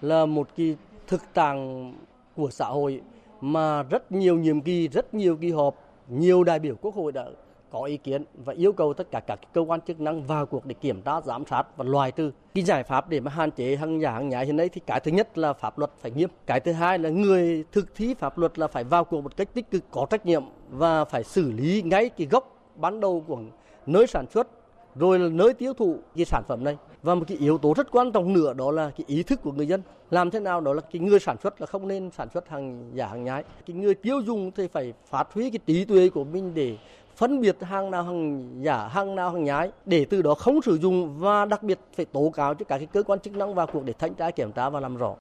là 0.00 0.26
một 0.26 0.48
cái 0.56 0.76
thực 1.06 1.34
trạng 1.34 1.92
của 2.36 2.50
xã 2.50 2.64
hội 2.64 3.00
mà 3.40 3.82
rất 3.82 4.12
nhiều 4.12 4.38
nhiệm 4.38 4.60
kỳ, 4.60 4.88
rất 4.88 5.14
nhiều 5.14 5.36
kỳ 5.36 5.50
họp, 5.50 5.74
nhiều 6.08 6.44
đại 6.44 6.58
biểu 6.58 6.74
quốc 6.80 6.94
hội 6.94 7.12
đã 7.12 7.26
có 7.70 7.82
ý 7.82 7.96
kiến 7.96 8.24
và 8.44 8.52
yêu 8.52 8.72
cầu 8.72 8.94
tất 8.94 9.10
cả 9.10 9.20
các 9.20 9.38
cơ 9.52 9.60
quan 9.60 9.80
chức 9.80 10.00
năng 10.00 10.22
vào 10.22 10.46
cuộc 10.46 10.66
để 10.66 10.74
kiểm 10.74 11.02
tra, 11.02 11.20
giám 11.20 11.44
sát 11.46 11.76
và 11.76 11.84
loại 11.84 12.12
trừ. 12.12 12.30
Cái 12.54 12.64
giải 12.64 12.82
pháp 12.82 13.08
để 13.08 13.20
mà 13.20 13.30
hạn 13.30 13.50
chế 13.50 13.76
hàng 13.76 14.00
giả 14.00 14.10
hàng 14.10 14.28
nhái 14.28 14.46
hiện 14.46 14.56
nay 14.56 14.68
thì 14.68 14.80
cái 14.86 15.00
thứ 15.00 15.10
nhất 15.10 15.38
là 15.38 15.52
pháp 15.52 15.78
luật 15.78 15.90
phải 15.98 16.10
nghiêm, 16.10 16.28
cái 16.46 16.60
thứ 16.60 16.72
hai 16.72 16.98
là 16.98 17.08
người 17.08 17.64
thực 17.72 17.94
thi 17.94 18.14
pháp 18.14 18.38
luật 18.38 18.58
là 18.58 18.66
phải 18.66 18.84
vào 18.84 19.04
cuộc 19.04 19.20
một 19.20 19.36
cách 19.36 19.48
tích 19.54 19.70
cực 19.70 19.82
có 19.90 20.06
trách 20.10 20.26
nhiệm 20.26 20.42
và 20.70 21.04
phải 21.04 21.24
xử 21.24 21.52
lý 21.52 21.82
ngay 21.82 22.08
cái 22.08 22.26
gốc 22.26 22.56
ban 22.76 23.00
đầu 23.00 23.24
của 23.26 23.38
nơi 23.86 24.06
sản 24.06 24.26
xuất 24.30 24.48
rồi 24.94 25.18
là 25.18 25.28
nơi 25.28 25.54
tiêu 25.54 25.74
thụ 25.74 25.96
cái 26.16 26.24
sản 26.24 26.42
phẩm 26.48 26.64
này 26.64 26.76
và 27.02 27.14
một 27.14 27.24
cái 27.28 27.38
yếu 27.38 27.58
tố 27.58 27.74
rất 27.76 27.90
quan 27.90 28.12
trọng 28.12 28.32
nữa 28.32 28.54
đó 28.54 28.70
là 28.70 28.90
cái 28.90 29.04
ý 29.06 29.22
thức 29.22 29.42
của 29.42 29.52
người 29.52 29.66
dân. 29.66 29.82
Làm 30.10 30.30
thế 30.30 30.40
nào 30.40 30.60
đó 30.60 30.72
là 30.72 30.80
cái 30.92 31.00
người 31.00 31.20
sản 31.20 31.36
xuất 31.42 31.60
là 31.60 31.66
không 31.66 31.88
nên 31.88 32.10
sản 32.10 32.28
xuất 32.34 32.48
hàng 32.48 32.90
giả 32.94 33.06
hàng 33.06 33.24
nhái. 33.24 33.44
Cái 33.66 33.76
người 33.76 33.94
tiêu 33.94 34.20
dùng 34.20 34.50
thì 34.56 34.68
phải 34.68 34.92
phát 35.10 35.32
huy 35.34 35.50
cái 35.50 35.58
trí 35.66 35.84
tuệ 35.84 36.08
của 36.08 36.24
mình 36.24 36.54
để 36.54 36.76
phân 37.16 37.40
biệt 37.40 37.56
hàng 37.60 37.90
nào 37.90 38.02
hàng 38.02 38.50
giả 38.62 38.88
hàng 38.88 39.14
nào 39.14 39.30
hàng 39.30 39.44
nhái 39.44 39.70
để 39.86 40.04
từ 40.04 40.22
đó 40.22 40.34
không 40.34 40.62
sử 40.62 40.78
dụng 40.78 41.18
và 41.18 41.44
đặc 41.44 41.62
biệt 41.62 41.78
phải 41.96 42.06
tố 42.06 42.30
cáo 42.34 42.54
cho 42.54 42.64
các 42.64 42.78
cái 42.78 42.86
cơ 42.86 43.02
quan 43.02 43.20
chức 43.20 43.36
năng 43.36 43.54
vào 43.54 43.66
cuộc 43.66 43.84
để 43.84 43.92
thanh 43.98 44.14
tra 44.14 44.30
kiểm 44.30 44.52
tra 44.52 44.70
và 44.70 44.80
làm 44.80 44.96
rõ. 44.96 45.14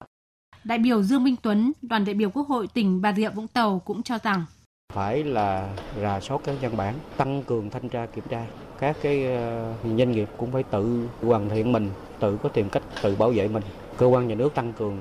Đại 0.63 0.77
biểu 0.77 1.03
Dương 1.03 1.24
Minh 1.24 1.36
Tuấn, 1.43 1.71
đoàn 1.81 2.05
đại 2.05 2.13
biểu 2.13 2.29
Quốc 2.29 2.48
hội 2.48 2.67
tỉnh 2.74 3.01
Bà 3.01 3.13
Rịa 3.13 3.29
Vũng 3.29 3.48
Tàu 3.48 3.81
cũng 3.86 4.03
cho 4.03 4.17
rằng 4.24 4.45
phải 4.93 5.24
là 5.24 5.75
rà 6.01 6.19
soát 6.19 6.41
các 6.43 6.55
văn 6.62 6.77
bản, 6.77 6.95
tăng 7.17 7.43
cường 7.43 7.69
thanh 7.69 7.89
tra 7.89 8.05
kiểm 8.05 8.24
tra. 8.29 8.45
Các 8.79 8.95
cái 9.01 9.25
ờ, 9.25 9.74
doanh 9.83 10.12
nghiệp 10.12 10.27
cũng 10.38 10.51
phải 10.51 10.63
tự 10.63 11.07
hoàn 11.21 11.50
thiện 11.50 11.71
mình, 11.71 11.89
tự 12.19 12.38
có 12.43 12.50
tìm 12.50 12.69
cách 12.69 12.83
tự 13.01 13.15
bảo 13.15 13.31
vệ 13.31 13.48
mình. 13.48 13.63
Cơ 13.98 14.05
quan 14.05 14.27
nhà 14.27 14.36
nước 14.36 14.55
tăng 14.55 14.74
cường 14.74 14.98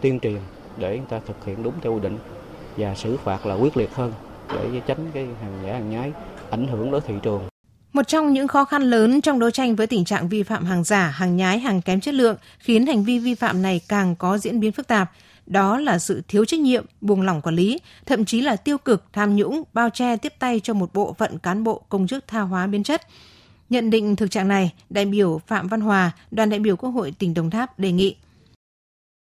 tuyên 0.00 0.20
truyền 0.20 0.38
để 0.76 0.96
người 0.96 1.06
ta 1.08 1.20
thực 1.26 1.44
hiện 1.44 1.62
đúng 1.62 1.74
theo 1.80 1.94
quy 1.94 2.00
định 2.00 2.18
và 2.76 2.94
xử 2.94 3.16
phạt 3.16 3.46
là 3.46 3.54
quyết 3.54 3.76
liệt 3.76 3.94
hơn 3.94 4.12
để 4.54 4.80
tránh 4.86 5.10
cái 5.14 5.24
hàng 5.42 5.58
giả 5.66 5.72
hàng 5.72 5.90
nhái 5.90 6.12
ảnh 6.50 6.66
hưởng 6.66 6.90
đến 6.90 7.02
thị 7.06 7.14
trường. 7.22 7.51
Một 7.92 8.08
trong 8.08 8.32
những 8.32 8.48
khó 8.48 8.64
khăn 8.64 8.82
lớn 8.82 9.20
trong 9.20 9.38
đấu 9.38 9.50
tranh 9.50 9.76
với 9.76 9.86
tình 9.86 10.04
trạng 10.04 10.28
vi 10.28 10.42
phạm 10.42 10.64
hàng 10.64 10.84
giả, 10.84 11.08
hàng 11.08 11.36
nhái, 11.36 11.58
hàng 11.58 11.82
kém 11.82 12.00
chất 12.00 12.14
lượng 12.14 12.36
khiến 12.58 12.86
hành 12.86 13.04
vi 13.04 13.18
vi 13.18 13.34
phạm 13.34 13.62
này 13.62 13.80
càng 13.88 14.16
có 14.16 14.38
diễn 14.38 14.60
biến 14.60 14.72
phức 14.72 14.88
tạp. 14.88 15.12
Đó 15.46 15.78
là 15.78 15.98
sự 15.98 16.22
thiếu 16.28 16.44
trách 16.44 16.60
nhiệm, 16.60 16.84
buông 17.00 17.22
lỏng 17.22 17.42
quản 17.42 17.54
lý, 17.54 17.78
thậm 18.06 18.24
chí 18.24 18.40
là 18.40 18.56
tiêu 18.56 18.78
cực, 18.78 19.04
tham 19.12 19.36
nhũng, 19.36 19.62
bao 19.72 19.90
che 19.90 20.16
tiếp 20.16 20.32
tay 20.38 20.60
cho 20.60 20.74
một 20.74 20.94
bộ 20.94 21.14
phận 21.18 21.38
cán 21.38 21.64
bộ 21.64 21.82
công 21.88 22.06
chức 22.06 22.24
tha 22.26 22.40
hóa 22.40 22.66
biến 22.66 22.82
chất. 22.82 23.02
Nhận 23.70 23.90
định 23.90 24.16
thực 24.16 24.30
trạng 24.30 24.48
này, 24.48 24.72
đại 24.90 25.04
biểu 25.04 25.40
Phạm 25.46 25.68
Văn 25.68 25.80
Hòa, 25.80 26.10
đoàn 26.30 26.50
đại 26.50 26.60
biểu 26.60 26.76
Quốc 26.76 26.90
hội 26.90 27.14
tỉnh 27.18 27.34
Đồng 27.34 27.50
Tháp 27.50 27.78
đề 27.78 27.92
nghị 27.92 28.16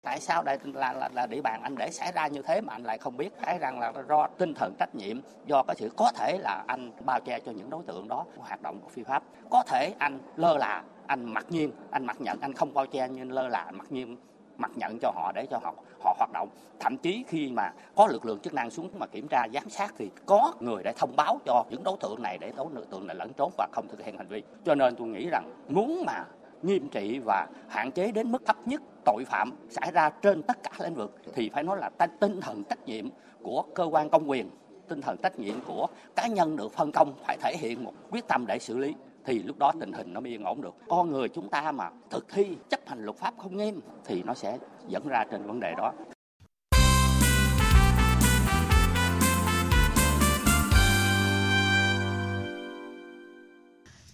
tại 0.10 0.20
sao 0.20 0.44
đây 0.44 0.58
là, 0.64 0.94
là, 0.94 1.10
là 1.14 1.26
địa 1.28 1.42
bàn 1.42 1.62
anh 1.64 1.76
để 1.78 1.90
xảy 1.92 2.12
ra 2.12 2.28
như 2.28 2.42
thế 2.42 2.62
mà 2.62 2.74
anh 2.74 2.84
lại 2.84 2.98
không 2.98 3.18
biết? 3.18 3.30
Cái 3.42 3.60
rằng 3.60 3.80
là 3.80 3.94
do 4.10 4.28
tinh 4.38 4.54
thần 4.54 4.74
trách 4.80 4.96
nhiệm 4.96 5.22
do 5.46 5.64
cái 5.64 5.76
sự 5.80 5.92
có 5.98 6.12
thể 6.16 6.38
là 6.38 6.64
anh 6.68 6.92
bao 7.06 7.20
che 7.20 7.40
cho 7.40 7.52
những 7.52 7.70
đối 7.70 7.84
tượng 7.84 8.08
đó 8.08 8.26
hoạt 8.38 8.62
động 8.62 8.80
của 8.82 8.90
phi 8.90 9.04
pháp. 9.04 9.24
Có 9.50 9.64
thể 9.68 9.94
anh 10.00 10.20
lơ 10.36 10.58
là 10.58 10.84
anh 11.08 11.26
mặc 11.26 11.46
nhiên 11.50 11.72
anh 11.92 12.06
mặc 12.06 12.22
nhận 12.22 12.40
anh 12.42 12.54
không 12.54 12.74
bao 12.74 12.86
che 12.86 13.08
nhưng 13.12 13.32
lơ 13.32 13.48
là 13.48 13.72
mặc 13.72 13.92
nhiên 13.92 14.18
mặc 14.58 14.72
nhận 14.76 15.00
cho 15.02 15.12
họ 15.16 15.32
để 15.36 15.46
cho 15.46 15.58
họ 15.64 15.74
họ 16.04 16.16
hoạt 16.18 16.30
động. 16.34 16.50
Thậm 16.80 16.98
chí 16.98 17.26
khi 17.28 17.52
mà 17.52 17.72
có 17.96 18.08
lực 18.08 18.26
lượng 18.26 18.40
chức 18.40 18.54
năng 18.54 18.70
xuống 18.70 18.90
mà 19.00 19.08
kiểm 19.08 19.28
tra 19.28 19.48
giám 19.54 19.70
sát 19.70 19.94
thì 19.98 20.12
có 20.26 20.54
người 20.60 20.84
đã 20.84 20.94
thông 20.98 21.16
báo 21.16 21.40
cho 21.46 21.64
những 21.70 21.84
đối 21.84 21.98
tượng 21.98 22.22
này 22.22 22.38
để 22.38 22.52
đối 22.58 22.86
tượng 22.86 23.08
này 23.08 23.16
lẫn 23.16 23.32
trốn 23.38 23.52
và 23.58 23.68
không 23.72 23.88
thực 23.88 24.06
hiện 24.06 24.18
hành 24.18 24.28
vi. 24.28 24.44
Cho 24.66 24.76
nên 24.76 24.96
tôi 24.96 25.08
nghĩ 25.08 25.30
rằng 25.32 25.52
muốn 25.70 26.04
mà 26.06 26.24
nghiêm 26.62 26.90
trị 26.90 27.20
và 27.20 27.48
hạn 27.70 27.92
chế 27.92 28.12
đến 28.12 28.32
mức 28.32 28.46
thấp 28.46 28.68
nhất 28.68 28.82
tội 29.06 29.24
phạm 29.28 29.52
xảy 29.70 29.92
ra 29.92 30.10
trên 30.10 30.44
tất 30.44 30.64
cả 30.64 30.72
lĩnh 30.80 30.96
vực, 30.96 31.16
thì 31.34 31.50
phải 31.50 31.64
nói 31.64 31.78
là 31.78 31.90
tinh 32.20 32.42
thần 32.42 32.64
trách 32.64 32.86
nhiệm 32.86 33.10
của 33.42 33.64
cơ 33.76 33.84
quan 33.84 34.10
công 34.10 34.30
quyền, 34.30 34.50
tinh 34.88 35.02
thần 35.02 35.18
trách 35.24 35.40
nhiệm 35.40 35.56
của 35.68 35.88
cá 36.16 36.28
nhân 36.28 36.56
được 36.56 36.74
phân 36.74 36.92
công 36.92 37.14
phải 37.26 37.38
thể 37.42 37.54
hiện 37.58 37.84
một 37.84 37.94
quyết 38.12 38.28
tâm 38.28 38.46
để 38.48 38.60
xử 38.60 38.78
lý, 38.78 38.94
thì 39.26 39.44
lúc 39.44 39.58
đó 39.58 39.72
tình 39.80 39.92
hình 39.92 40.14
nó 40.14 40.20
mới 40.20 40.32
yên 40.32 40.44
ổn 40.44 40.62
được. 40.62 40.76
Con 40.88 41.12
người 41.12 41.30
chúng 41.30 41.50
ta 41.50 41.72
mà 41.72 41.90
thực 42.10 42.26
thi 42.30 42.58
chấp 42.70 42.80
hành 42.86 43.06
luật 43.06 43.18
pháp 43.18 43.34
không 43.38 43.58
nghiêm 43.58 43.80
thì 44.06 44.24
nó 44.24 44.34
sẽ 44.34 44.58
dẫn 44.88 45.08
ra 45.08 45.26
trên 45.32 45.48
vấn 45.48 45.60
đề 45.60 45.74
đó. 45.78 45.94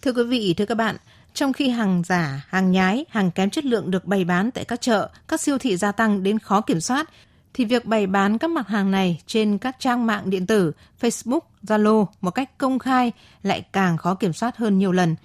Thưa 0.05 0.13
quý 0.13 0.23
vị, 0.23 0.53
thưa 0.57 0.65
các 0.65 0.75
bạn, 0.75 0.95
trong 1.33 1.53
khi 1.53 1.69
hàng 1.69 2.03
giả, 2.05 2.45
hàng 2.49 2.71
nhái, 2.71 3.05
hàng 3.09 3.31
kém 3.31 3.49
chất 3.49 3.65
lượng 3.65 3.91
được 3.91 4.05
bày 4.05 4.25
bán 4.25 4.51
tại 4.51 4.65
các 4.65 4.81
chợ, 4.81 5.09
các 5.27 5.41
siêu 5.41 5.57
thị 5.57 5.77
gia 5.77 5.91
tăng 5.91 6.23
đến 6.23 6.39
khó 6.39 6.61
kiểm 6.61 6.81
soát, 6.81 7.09
thì 7.53 7.65
việc 7.65 7.85
bày 7.85 8.07
bán 8.07 8.37
các 8.37 8.49
mặt 8.49 8.67
hàng 8.67 8.91
này 8.91 9.21
trên 9.27 9.57
các 9.57 9.75
trang 9.79 10.05
mạng 10.05 10.29
điện 10.29 10.45
tử, 10.45 10.71
Facebook, 11.01 11.39
Zalo 11.63 12.05
một 12.21 12.31
cách 12.31 12.57
công 12.57 12.79
khai 12.79 13.11
lại 13.43 13.61
càng 13.71 13.97
khó 13.97 14.15
kiểm 14.15 14.33
soát 14.33 14.57
hơn 14.57 14.77
nhiều 14.77 14.91
lần. 14.91 15.15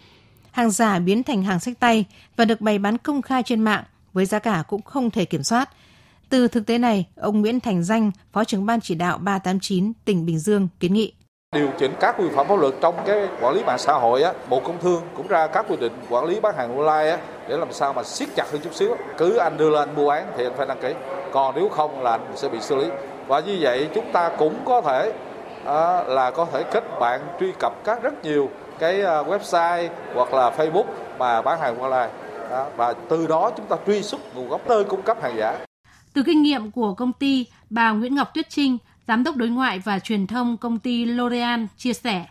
Hàng 0.51 0.71
giả 0.71 0.99
biến 0.99 1.23
thành 1.23 1.43
hàng 1.43 1.61
sách 1.61 1.81
tay 1.81 2.05
và 2.37 2.45
được 2.45 2.61
bày 2.61 2.79
bán 2.79 2.99
công 2.99 3.23
khai 3.23 3.43
trên 3.43 3.61
mạng 3.61 3.85
với 4.13 4.27
giá 4.27 4.39
cả 4.39 4.63
cũng 4.69 4.83
không 4.83 5.11
thể 5.11 5.25
kiểm 5.25 5.43
soát. 5.43 5.71
Từ 6.29 6.49
thực 6.49 6.67
tế 6.67 6.79
này, 6.79 7.07
ông 7.17 7.41
Nguyễn 7.41 7.61
Thành 7.61 7.85
Danh, 7.85 8.11
Phó 8.33 8.45
trưởng 8.45 8.67
ban 8.67 8.81
chỉ 8.81 8.95
đạo 8.95 9.19
389 9.19 9.93
tỉnh 10.05 10.27
Bình 10.27 10.39
Dương 10.39 10.69
kiến 10.81 10.95
nghị 10.95 11.13
điều 11.57 11.69
chỉnh 11.79 11.93
các 12.01 12.15
quy 12.19 12.29
phạm 12.29 12.49
pháp 12.49 12.59
luật 12.59 12.75
trong 12.81 12.95
cái 13.07 13.29
quản 13.41 13.55
lý 13.55 13.65
mạng 13.65 13.79
xã 13.79 13.93
hội 13.93 14.23
á 14.23 14.33
bộ 14.49 14.61
công 14.61 14.79
thương 14.81 15.03
cũng 15.15 15.27
ra 15.27 15.47
các 15.47 15.67
quy 15.69 15.77
định 15.77 15.93
quản 16.11 16.25
lý 16.25 16.41
bán 16.41 16.57
hàng 16.57 16.77
online 16.77 17.11
á 17.11 17.19
để 17.49 17.57
làm 17.57 17.73
sao 17.73 17.93
mà 17.93 18.03
siết 18.03 18.29
chặt 18.37 18.53
hơn 18.53 18.61
chút 18.65 18.75
xíu. 18.75 18.97
Cứ 19.19 19.37
anh 19.37 19.57
đưa 19.57 19.71
lên 19.71 19.89
mua 19.97 20.09
bán 20.09 20.33
thì 20.37 20.45
anh 20.45 20.53
phải 20.57 20.67
đăng 20.67 20.79
ký. 20.83 20.95
Còn 21.33 21.55
nếu 21.55 21.69
không 21.69 22.03
là 22.03 22.11
anh 22.11 22.21
sẽ 22.35 22.49
bị 22.49 22.61
xử 22.61 22.77
lý. 22.77 22.87
Và 23.27 23.41
như 23.41 23.59
vậy 23.61 23.89
chúng 23.95 24.13
ta 24.13 24.31
cũng 24.39 24.55
có 24.65 24.81
thể 24.81 25.13
à, 25.65 26.03
là 26.03 26.31
có 26.31 26.47
thể 26.53 26.63
kết 26.73 26.85
bạn 27.01 27.21
truy 27.41 27.53
cập 27.59 27.73
các 27.85 28.03
rất 28.03 28.25
nhiều 28.25 28.49
cái 28.79 29.03
à, 29.03 29.23
website 29.23 29.89
hoặc 30.15 30.35
là 30.35 30.51
Facebook 30.51 30.87
mà 31.19 31.43
bán 31.43 31.61
hàng 31.61 31.81
online. 31.81 32.11
Đó, 32.51 32.67
và 32.77 32.95
từ 33.09 33.27
đó 33.27 33.51
chúng 33.57 33.67
ta 33.67 33.77
truy 33.87 34.03
xuất 34.03 34.21
nguồn 34.35 34.49
gốc 34.49 34.69
nơi 34.69 34.85
cung 34.85 35.03
cấp 35.03 35.23
hàng 35.23 35.37
giả. 35.37 35.59
Từ 36.15 36.23
kinh 36.27 36.43
nghiệm 36.43 36.71
của 36.71 36.95
công 36.95 37.13
ty, 37.13 37.47
bà 37.71 37.91
Nguyễn 37.91 38.15
Ngọc 38.15 38.29
Tuyết 38.35 38.49
Trinh, 38.49 38.79
Giám 39.11 39.25
đốc 39.25 39.37
đối 39.37 39.49
ngoại 39.49 39.79
và 39.79 39.99
truyền 39.99 40.27
thông 40.27 40.57
công 40.57 40.79
ty 40.79 41.05
L'Oreal 41.07 41.67
chia 41.77 41.93
sẻ. 41.93 42.25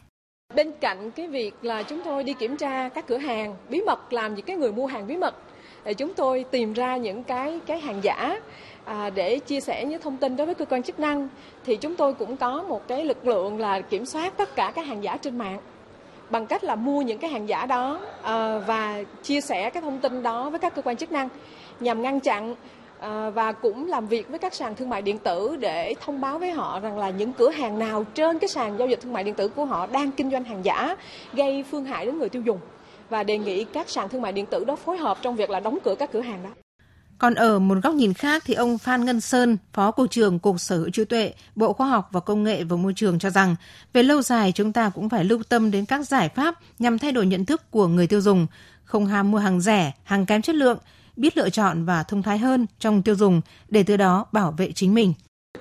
Bên 0.56 0.72
cạnh 0.82 1.12
cái 1.12 1.28
việc 1.28 1.54
là 1.62 1.84
chúng 1.84 2.02
tôi 2.06 2.24
đi 2.24 2.34
kiểm 2.34 2.58
tra 2.58 2.90
các 2.90 3.08
cửa 3.08 3.18
hàng 3.18 3.56
bí 3.70 3.82
mật 3.82 4.14
làm 4.14 4.36
những 4.36 4.46
cái 4.46 4.56
người 4.56 4.72
mua 4.72 4.86
hàng 4.86 5.08
bí 5.08 5.18
mật 5.18 5.36
để 5.84 5.94
chúng 5.94 6.14
tôi 6.14 6.46
tìm 6.52 6.74
ra 6.74 6.98
những 6.98 7.24
cái 7.24 7.60
cái 7.66 7.80
hàng 7.80 8.04
giả 8.04 8.40
à, 8.86 9.10
để 9.10 9.40
chia 9.40 9.60
sẻ 9.60 9.86
những 9.86 10.02
thông 10.02 10.18
tin 10.18 10.36
đối 10.36 10.46
với 10.46 10.56
cơ 10.56 10.66
quan 10.66 10.84
chức 10.84 11.00
năng 11.00 11.30
thì 11.66 11.76
chúng 11.76 11.96
tôi 11.96 12.14
cũng 12.14 12.38
có 12.38 12.64
một 12.64 12.88
cái 12.88 13.06
lực 13.06 13.28
lượng 13.28 13.60
là 13.60 13.82
kiểm 13.82 14.06
soát 14.06 14.38
tất 14.38 14.56
cả 14.56 14.72
các 14.76 14.86
hàng 14.86 15.04
giả 15.04 15.18
trên 15.18 15.38
mạng 15.38 15.60
bằng 16.30 16.48
cách 16.48 16.64
là 16.64 16.76
mua 16.76 17.02
những 17.02 17.18
cái 17.18 17.30
hàng 17.32 17.50
giả 17.50 17.66
đó 17.66 18.02
à, 18.24 18.60
và 18.60 19.04
chia 19.24 19.42
sẻ 19.42 19.70
cái 19.70 19.82
thông 19.82 20.00
tin 20.00 20.24
đó 20.24 20.50
với 20.50 20.60
các 20.60 20.76
cơ 20.76 20.82
quan 20.82 20.98
chức 20.98 21.12
năng 21.12 21.30
nhằm 21.80 22.02
ngăn 22.02 22.20
chặn 22.20 22.56
À, 23.00 23.30
và 23.30 23.52
cũng 23.52 23.88
làm 23.88 24.08
việc 24.08 24.30
với 24.30 24.40
các 24.40 24.54
sàn 24.54 24.76
thương 24.76 24.90
mại 24.90 25.02
điện 25.02 25.18
tử 25.18 25.58
để 25.60 25.94
thông 26.06 26.22
báo 26.22 26.40
với 26.40 26.52
họ 26.52 26.80
rằng 26.80 26.98
là 26.98 27.10
những 27.10 27.34
cửa 27.34 27.50
hàng 27.50 27.80
nào 27.80 28.04
trên 28.04 28.40
cái 28.40 28.48
sàn 28.48 28.78
giao 28.80 28.88
dịch 28.88 29.00
thương 29.02 29.14
mại 29.14 29.24
điện 29.24 29.34
tử 29.34 29.48
của 29.48 29.66
họ 29.66 29.88
đang 29.88 30.12
kinh 30.12 30.32
doanh 30.32 30.44
hàng 30.44 30.66
giả 30.66 30.96
gây 31.34 31.64
phương 31.72 31.86
hại 31.86 32.06
đến 32.06 32.18
người 32.18 32.30
tiêu 32.30 32.42
dùng 32.42 32.60
và 33.10 33.24
đề 33.24 33.38
nghị 33.38 33.64
các 33.64 33.90
sàn 33.90 34.10
thương 34.10 34.22
mại 34.22 34.32
điện 34.32 34.46
tử 34.46 34.66
đó 34.66 34.76
phối 34.76 34.98
hợp 34.98 35.18
trong 35.22 35.36
việc 35.36 35.50
là 35.50 35.60
đóng 35.60 35.78
cửa 35.84 35.96
các 36.00 36.12
cửa 36.12 36.22
hàng 36.22 36.44
đó. 36.44 36.50
Còn 37.18 37.34
ở 37.34 37.60
một 37.60 37.78
góc 37.84 37.94
nhìn 37.94 38.14
khác 38.14 38.44
thì 38.46 38.54
ông 38.54 38.78
Phan 38.78 39.06
Ngân 39.06 39.22
Sơn, 39.22 39.58
Phó 39.74 39.92
Cục 39.92 40.12
trưởng 40.12 40.40
Cục 40.40 40.60
Sở 40.60 40.78
hữu 40.78 40.90
trí 40.90 41.06
tuệ, 41.06 41.34
Bộ 41.56 41.74
Khoa 41.74 41.88
học 41.88 42.10
và 42.12 42.20
Công 42.20 42.44
nghệ 42.44 42.64
và 42.64 42.78
Môi 42.78 42.94
trường 42.94 43.20
cho 43.20 43.30
rằng, 43.30 43.56
về 43.94 44.04
lâu 44.04 44.22
dài 44.22 44.52
chúng 44.56 44.74
ta 44.74 44.90
cũng 44.96 45.10
phải 45.10 45.24
lưu 45.24 45.44
tâm 45.50 45.72
đến 45.72 45.86
các 45.86 46.08
giải 46.08 46.30
pháp 46.30 46.56
nhằm 46.80 46.98
thay 47.00 47.12
đổi 47.12 47.26
nhận 47.26 47.46
thức 47.46 47.72
của 47.72 47.88
người 47.88 48.08
tiêu 48.08 48.22
dùng, 48.22 48.48
không 48.84 49.06
ham 49.06 49.32
mua 49.32 49.38
hàng 49.38 49.62
rẻ, 49.62 49.92
hàng 50.04 50.26
kém 50.26 50.42
chất 50.42 50.56
lượng, 50.56 50.78
biết 51.20 51.38
lựa 51.38 51.50
chọn 51.50 51.86
và 51.86 52.04
thông 52.04 52.24
thái 52.24 52.38
hơn 52.38 52.66
trong 52.80 53.02
tiêu 53.02 53.16
dùng 53.16 53.42
để 53.70 53.84
từ 53.84 53.98
đó 53.98 54.26
bảo 54.32 54.52
vệ 54.52 54.72
chính 54.72 54.94
mình. 54.94 55.14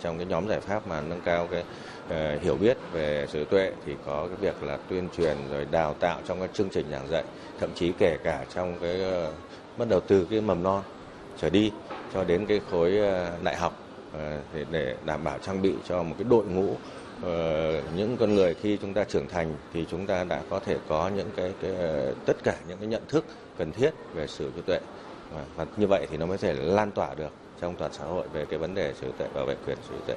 Trong 0.02 0.18
cái 0.18 0.26
nhóm 0.26 0.48
giải 0.48 0.60
pháp 0.60 0.86
mà 0.86 1.00
nâng 1.00 1.20
cao 1.20 1.48
cái 1.50 1.64
uh, 2.06 2.42
hiểu 2.42 2.56
biết 2.56 2.76
về 2.92 3.26
sở 3.32 3.44
tuệ 3.44 3.72
thì 3.86 3.92
có 4.06 4.28
cái 4.28 4.36
việc 4.36 4.62
là 4.62 4.78
tuyên 4.88 5.08
truyền 5.16 5.36
rồi 5.50 5.66
đào 5.70 5.94
tạo 5.94 6.20
trong 6.28 6.40
các 6.40 6.50
chương 6.54 6.68
trình 6.70 6.86
giảng 6.90 7.08
dạy, 7.08 7.24
thậm 7.60 7.70
chí 7.74 7.92
kể 7.98 8.16
cả 8.24 8.44
trong 8.54 8.78
cái 8.80 9.02
uh, 9.28 9.34
bắt 9.78 9.88
đầu 9.88 10.00
từ 10.00 10.26
cái 10.30 10.40
mầm 10.40 10.62
non 10.62 10.82
trở 11.40 11.50
đi 11.50 11.72
cho 12.14 12.24
đến 12.24 12.46
cái 12.46 12.60
khối 12.70 12.98
uh, 12.98 13.44
đại 13.44 13.56
học 13.56 13.82
uh, 14.08 14.20
để, 14.54 14.64
để 14.70 14.96
đảm 15.04 15.24
bảo 15.24 15.38
trang 15.38 15.62
bị 15.62 15.74
cho 15.88 16.02
một 16.02 16.14
cái 16.18 16.24
đội 16.30 16.44
ngũ 16.44 16.76
Ờ, 17.22 17.82
những 17.96 18.16
con 18.16 18.34
người 18.34 18.54
khi 18.54 18.78
chúng 18.82 18.94
ta 18.94 19.04
trưởng 19.04 19.28
thành 19.28 19.54
thì 19.72 19.86
chúng 19.90 20.06
ta 20.06 20.24
đã 20.24 20.42
có 20.50 20.60
thể 20.60 20.76
có 20.88 21.10
những 21.16 21.30
cái, 21.36 21.52
cái 21.62 21.72
tất 22.26 22.36
cả 22.44 22.54
những 22.68 22.78
cái 22.78 22.86
nhận 22.86 23.02
thức 23.08 23.24
cần 23.58 23.72
thiết 23.72 23.90
về 24.14 24.26
sở 24.26 24.44
hữu 24.44 24.62
tuệ 24.62 24.80
Vâng, 25.32 25.44
và 25.56 25.66
như 25.76 25.86
vậy 25.86 26.06
thì 26.10 26.16
nó 26.16 26.26
mới 26.26 26.38
thể 26.38 26.52
lan 26.52 26.90
tỏa 26.90 27.14
được 27.14 27.30
trong 27.60 27.74
toàn 27.78 27.92
xã 27.92 28.04
hội 28.04 28.28
về 28.32 28.46
cái 28.50 28.58
vấn 28.58 28.74
đề 28.74 28.94
sở 29.00 29.06
hữu 29.06 29.12
tuệ 29.12 29.28
bảo 29.34 29.46
vệ 29.46 29.56
quyền 29.66 29.78
sở 29.82 29.90
hữu 29.90 30.00
tuệ. 30.06 30.16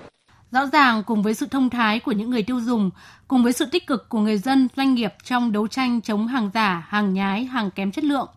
Rõ 0.52 0.66
ràng 0.66 1.04
cùng 1.04 1.24
với 1.24 1.34
sự 1.34 1.46
thông 1.46 1.70
thái 1.70 2.00
của 2.00 2.12
những 2.12 2.30
người 2.30 2.44
tiêu 2.44 2.60
dùng, 2.60 2.90
cùng 3.28 3.44
với 3.44 3.54
sự 3.54 3.66
tích 3.66 3.88
cực 3.88 4.10
của 4.10 4.20
người 4.20 4.38
dân, 4.38 4.68
doanh 4.78 4.94
nghiệp 4.94 5.14
trong 5.24 5.52
đấu 5.52 5.68
tranh 5.68 6.02
chống 6.02 6.28
hàng 6.28 6.50
giả, 6.54 6.86
hàng 6.88 7.14
nhái, 7.14 7.46
hàng 7.46 7.72
kém 7.72 7.92
chất 7.92 8.04
lượng, 8.04 8.28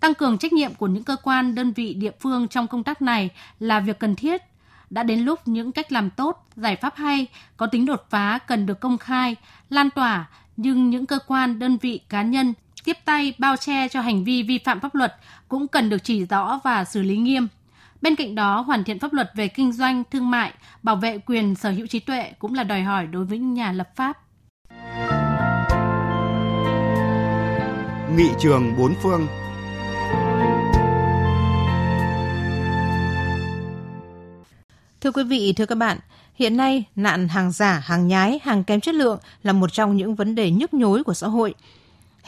tăng 0.00 0.14
cường 0.14 0.38
trách 0.38 0.52
nhiệm 0.52 0.74
của 0.74 0.86
những 0.86 1.04
cơ 1.04 1.16
quan, 1.22 1.54
đơn 1.54 1.72
vị 1.72 1.94
địa 1.94 2.12
phương 2.20 2.48
trong 2.48 2.66
công 2.66 2.84
tác 2.84 3.02
này 3.02 3.30
là 3.60 3.80
việc 3.80 3.98
cần 3.98 4.14
thiết. 4.14 4.42
Đã 4.90 5.02
đến 5.02 5.20
lúc 5.20 5.48
những 5.48 5.72
cách 5.72 5.92
làm 5.92 6.10
tốt, 6.10 6.46
giải 6.56 6.76
pháp 6.76 6.96
hay, 6.96 7.26
có 7.56 7.66
tính 7.66 7.86
đột 7.86 8.06
phá 8.10 8.38
cần 8.46 8.66
được 8.66 8.80
công 8.80 8.98
khai, 8.98 9.36
lan 9.70 9.90
tỏa, 9.90 10.30
nhưng 10.56 10.90
những 10.90 11.06
cơ 11.06 11.18
quan, 11.26 11.58
đơn 11.58 11.76
vị, 11.76 12.00
cá 12.08 12.22
nhân 12.22 12.54
tiếp 12.88 12.96
tay 13.04 13.34
bao 13.38 13.56
che 13.56 13.88
cho 13.88 14.00
hành 14.00 14.24
vi 14.24 14.42
vi 14.42 14.58
phạm 14.58 14.80
pháp 14.80 14.94
luật 14.94 15.14
cũng 15.48 15.68
cần 15.68 15.90
được 15.90 16.04
chỉ 16.04 16.24
rõ 16.24 16.60
và 16.64 16.84
xử 16.84 17.02
lý 17.02 17.16
nghiêm. 17.16 17.48
Bên 18.02 18.14
cạnh 18.14 18.34
đó, 18.34 18.60
hoàn 18.60 18.84
thiện 18.84 18.98
pháp 18.98 19.12
luật 19.12 19.30
về 19.34 19.48
kinh 19.48 19.72
doanh, 19.72 20.02
thương 20.10 20.30
mại, 20.30 20.52
bảo 20.82 20.96
vệ 20.96 21.18
quyền 21.18 21.54
sở 21.54 21.70
hữu 21.70 21.86
trí 21.86 21.98
tuệ 21.98 22.32
cũng 22.38 22.54
là 22.54 22.64
đòi 22.64 22.82
hỏi 22.82 23.06
đối 23.06 23.24
với 23.24 23.38
nhà 23.38 23.72
lập 23.72 23.88
pháp. 23.96 24.18
Nghị 28.16 28.28
trường 28.40 28.76
bốn 28.78 28.94
phương 29.02 29.26
Thưa 35.00 35.12
quý 35.12 35.24
vị, 35.24 35.52
thưa 35.56 35.66
các 35.66 35.78
bạn, 35.78 35.98
hiện 36.34 36.56
nay 36.56 36.84
nạn 36.96 37.28
hàng 37.28 37.50
giả, 37.52 37.82
hàng 37.84 38.08
nhái, 38.08 38.40
hàng 38.42 38.64
kém 38.64 38.80
chất 38.80 38.94
lượng 38.94 39.18
là 39.42 39.52
một 39.52 39.72
trong 39.72 39.96
những 39.96 40.14
vấn 40.14 40.34
đề 40.34 40.50
nhức 40.50 40.74
nhối 40.74 41.04
của 41.04 41.14
xã 41.14 41.26
hội– 41.26 41.54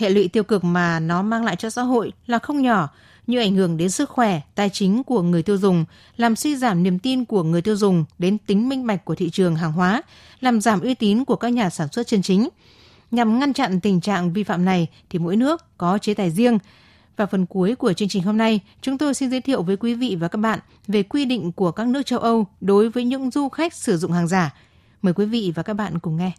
Hệ 0.00 0.10
lụy 0.10 0.28
tiêu 0.28 0.44
cực 0.44 0.64
mà 0.64 1.00
nó 1.00 1.22
mang 1.22 1.44
lại 1.44 1.56
cho 1.56 1.70
xã 1.70 1.82
hội 1.82 2.12
là 2.26 2.38
không 2.38 2.62
nhỏ, 2.62 2.88
như 3.26 3.38
ảnh 3.38 3.54
hưởng 3.54 3.76
đến 3.76 3.90
sức 3.90 4.08
khỏe, 4.08 4.40
tài 4.54 4.70
chính 4.70 5.04
của 5.04 5.22
người 5.22 5.42
tiêu 5.42 5.56
dùng, 5.58 5.84
làm 6.16 6.36
suy 6.36 6.56
giảm 6.56 6.82
niềm 6.82 6.98
tin 6.98 7.24
của 7.24 7.42
người 7.42 7.62
tiêu 7.62 7.76
dùng 7.76 8.04
đến 8.18 8.38
tính 8.38 8.68
minh 8.68 8.86
bạch 8.86 9.04
của 9.04 9.14
thị 9.14 9.30
trường 9.30 9.56
hàng 9.56 9.72
hóa, 9.72 10.02
làm 10.40 10.60
giảm 10.60 10.80
uy 10.80 10.94
tín 10.94 11.24
của 11.24 11.36
các 11.36 11.48
nhà 11.48 11.70
sản 11.70 11.88
xuất 11.92 12.06
chân 12.06 12.22
chính. 12.22 12.48
Nhằm 13.10 13.38
ngăn 13.38 13.52
chặn 13.52 13.80
tình 13.80 14.00
trạng 14.00 14.32
vi 14.32 14.44
phạm 14.44 14.64
này 14.64 14.86
thì 15.10 15.18
mỗi 15.18 15.36
nước 15.36 15.78
có 15.78 15.98
chế 15.98 16.14
tài 16.14 16.30
riêng. 16.30 16.58
Và 17.16 17.26
phần 17.26 17.46
cuối 17.46 17.74
của 17.74 17.92
chương 17.92 18.08
trình 18.08 18.22
hôm 18.22 18.36
nay, 18.36 18.60
chúng 18.80 18.98
tôi 18.98 19.14
xin 19.14 19.30
giới 19.30 19.40
thiệu 19.40 19.62
với 19.62 19.76
quý 19.76 19.94
vị 19.94 20.16
và 20.20 20.28
các 20.28 20.38
bạn 20.38 20.58
về 20.86 21.02
quy 21.02 21.24
định 21.24 21.52
của 21.52 21.70
các 21.70 21.88
nước 21.88 22.06
châu 22.06 22.18
Âu 22.18 22.46
đối 22.60 22.88
với 22.88 23.04
những 23.04 23.30
du 23.30 23.48
khách 23.48 23.74
sử 23.74 23.96
dụng 23.96 24.12
hàng 24.12 24.28
giả. 24.28 24.54
Mời 25.02 25.14
quý 25.14 25.24
vị 25.24 25.52
và 25.54 25.62
các 25.62 25.74
bạn 25.74 25.98
cùng 25.98 26.16
nghe. 26.16 26.32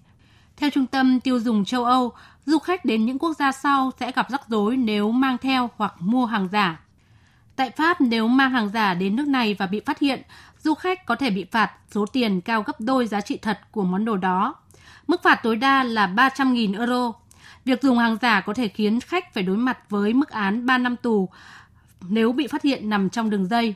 Theo 0.58 0.70
Trung 0.70 0.88
tâm 0.88 1.20
Tiêu 1.20 1.40
dùng 1.40 1.66
châu 1.66 1.86
Âu, 1.86 2.14
du 2.46 2.60
khách 2.60 2.86
đến 2.86 3.06
những 3.06 3.20
quốc 3.20 3.34
gia 3.40 3.52
sau 3.52 3.92
sẽ 4.00 4.12
gặp 4.12 4.28
rắc 4.30 4.42
rối 4.48 4.78
nếu 4.78 5.12
mang 5.12 5.38
theo 5.38 5.70
hoặc 5.78 5.94
mua 6.00 6.26
hàng 6.26 6.48
giả. 6.52 6.80
Tại 7.56 7.72
Pháp, 7.72 8.02
nếu 8.02 8.28
mang 8.28 8.52
hàng 8.52 8.70
giả 8.70 8.94
đến 8.94 9.16
nước 9.16 9.28
này 9.28 9.54
và 9.54 9.68
bị 9.68 9.80
phát 9.86 10.00
hiện, 10.00 10.22
du 10.64 10.74
khách 10.74 11.06
có 11.06 11.16
thể 11.16 11.30
bị 11.30 11.46
phạt 11.52 11.72
số 11.92 12.06
tiền 12.06 12.42
cao 12.42 12.64
gấp 12.64 12.82
đôi 12.82 13.08
giá 13.08 13.22
trị 13.22 13.38
thật 13.38 13.60
của 13.72 13.84
món 13.84 14.06
đồ 14.06 14.18
đó. 14.18 14.56
Mức 15.08 15.24
phạt 15.24 15.40
tối 15.44 15.56
đa 15.56 15.84
là 15.84 16.08
300.000 16.08 16.80
euro. 16.80 17.14
Việc 17.66 17.82
dùng 17.82 17.98
hàng 17.98 18.18
giả 18.22 18.42
có 18.42 18.54
thể 18.54 18.68
khiến 18.68 19.00
khách 19.00 19.34
phải 19.34 19.44
đối 19.44 19.58
mặt 19.58 19.78
với 19.90 20.14
mức 20.14 20.30
án 20.30 20.66
3 20.66 20.78
năm 20.78 20.96
tù 20.96 21.30
nếu 22.02 22.32
bị 22.32 22.48
phát 22.48 22.64
hiện 22.64 22.90
nằm 22.90 23.10
trong 23.10 23.30
đường 23.30 23.48
dây. 23.48 23.76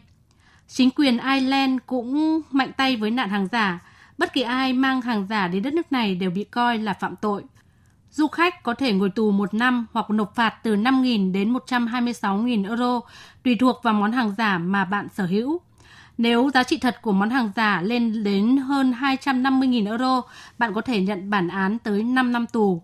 Chính 0.68 0.90
quyền 0.92 1.18
Ireland 1.18 1.80
cũng 1.86 2.42
mạnh 2.52 2.72
tay 2.78 2.96
với 2.96 3.12
nạn 3.12 3.30
hàng 3.30 3.48
giả. 3.52 3.80
Bất 4.18 4.34
kỳ 4.34 4.42
ai 4.42 4.74
mang 4.74 5.02
hàng 5.02 5.28
giả 5.30 5.48
đến 5.48 5.64
đất 5.64 5.74
nước 5.74 5.92
này 5.92 6.16
đều 6.16 6.30
bị 6.30 6.44
coi 6.44 6.78
là 6.78 6.94
phạm 6.94 7.16
tội. 7.16 7.44
Du 8.12 8.28
khách 8.28 8.64
có 8.64 8.74
thể 8.74 8.94
ngồi 8.94 9.10
tù 9.10 9.32
một 9.32 9.54
năm 9.54 9.86
hoặc 9.94 10.10
nộp 10.10 10.36
phạt 10.36 10.54
từ 10.64 10.76
5.000 10.76 11.32
đến 11.32 11.54
126.000 11.54 12.68
euro, 12.70 13.02
tùy 13.44 13.56
thuộc 13.60 13.84
vào 13.84 13.94
món 13.94 14.12
hàng 14.12 14.36
giả 14.38 14.58
mà 14.58 14.86
bạn 14.86 15.08
sở 15.14 15.26
hữu. 15.26 15.62
Nếu 16.18 16.50
giá 16.54 16.64
trị 16.64 16.78
thật 16.78 17.02
của 17.02 17.12
món 17.12 17.30
hàng 17.30 17.52
giả 17.56 17.82
lên 17.82 18.24
đến 18.24 18.58
hơn 18.58 18.92
250.000 18.92 19.88
euro, 19.88 20.22
bạn 20.58 20.74
có 20.74 20.82
thể 20.82 21.02
nhận 21.02 21.30
bản 21.30 21.48
án 21.48 21.80
tới 21.80 22.04
5 22.04 22.32
năm 22.32 22.48
tù. 22.48 22.84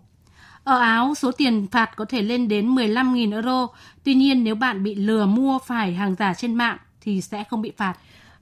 Ở 0.64 0.78
Áo, 0.78 1.14
số 1.14 1.32
tiền 1.32 1.66
phạt 1.70 1.96
có 1.96 2.04
thể 2.04 2.22
lên 2.22 2.48
đến 2.48 2.74
15.000 2.74 3.32
euro. 3.32 3.66
Tuy 4.04 4.14
nhiên, 4.14 4.44
nếu 4.44 4.54
bạn 4.54 4.82
bị 4.82 4.94
lừa 4.94 5.26
mua 5.26 5.58
phải 5.58 5.94
hàng 5.94 6.14
giả 6.18 6.34
trên 6.34 6.54
mạng 6.54 6.78
thì 7.00 7.20
sẽ 7.20 7.44
không 7.44 7.62
bị 7.62 7.72
phạt. 7.76 7.94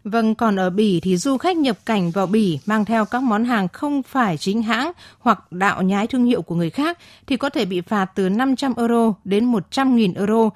Vâng, 0.04 0.34
còn 0.34 0.56
ở 0.56 0.70
Bỉ 0.70 1.00
thì 1.00 1.16
du 1.16 1.36
khách 1.36 1.56
nhập 1.56 1.78
cảnh 1.86 2.10
vào 2.10 2.26
Bỉ 2.26 2.58
mang 2.66 2.84
theo 2.84 3.04
các 3.04 3.22
món 3.22 3.44
hàng 3.44 3.68
không 3.68 4.02
phải 4.02 4.36
chính 4.36 4.62
hãng 4.62 4.92
hoặc 5.18 5.52
đạo 5.52 5.82
nhái 5.82 6.06
thương 6.06 6.24
hiệu 6.24 6.42
của 6.42 6.54
người 6.54 6.70
khác 6.70 6.98
thì 7.26 7.36
có 7.36 7.50
thể 7.50 7.64
bị 7.64 7.80
phạt 7.80 8.06
từ 8.14 8.28
500 8.28 8.74
euro 8.76 9.14
đến 9.24 9.52
100.000 9.52 10.16
euro. 10.16 10.50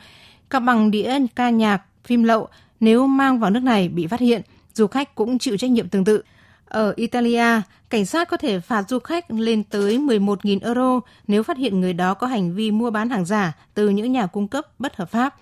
Các 0.51 0.61
bằng 0.61 0.91
đĩa 0.91 1.19
ca 1.37 1.51
nhạc, 1.51 1.83
phim 2.05 2.23
lậu 2.23 2.49
nếu 2.81 3.07
mang 3.07 3.39
vào 3.39 3.51
nước 3.51 3.63
này 3.63 3.89
bị 3.89 4.07
phát 4.07 4.21
hiện, 4.21 4.43
du 4.75 4.87
khách 4.87 5.15
cũng 5.15 5.39
chịu 5.39 5.57
trách 5.57 5.71
nhiệm 5.71 5.89
tương 5.89 6.05
tự. 6.05 6.23
Ở 6.65 6.93
Italia, 6.97 7.61
cảnh 7.91 8.07
sát 8.07 8.29
có 8.29 8.37
thể 8.37 8.61
phạt 8.61 8.89
du 8.89 8.99
khách 8.99 9.31
lên 9.31 9.63
tới 9.63 9.99
11.000 9.99 10.59
euro 10.63 11.01
nếu 11.27 11.43
phát 11.43 11.57
hiện 11.57 11.81
người 11.81 11.93
đó 11.93 12.15
có 12.15 12.27
hành 12.27 12.55
vi 12.55 12.71
mua 12.71 12.91
bán 12.91 13.11
hàng 13.11 13.25
giả 13.25 13.53
từ 13.75 13.89
những 13.89 14.13
nhà 14.13 14.27
cung 14.27 14.49
cấp 14.49 14.67
bất 14.79 14.97
hợp 14.97 15.11
pháp. 15.11 15.35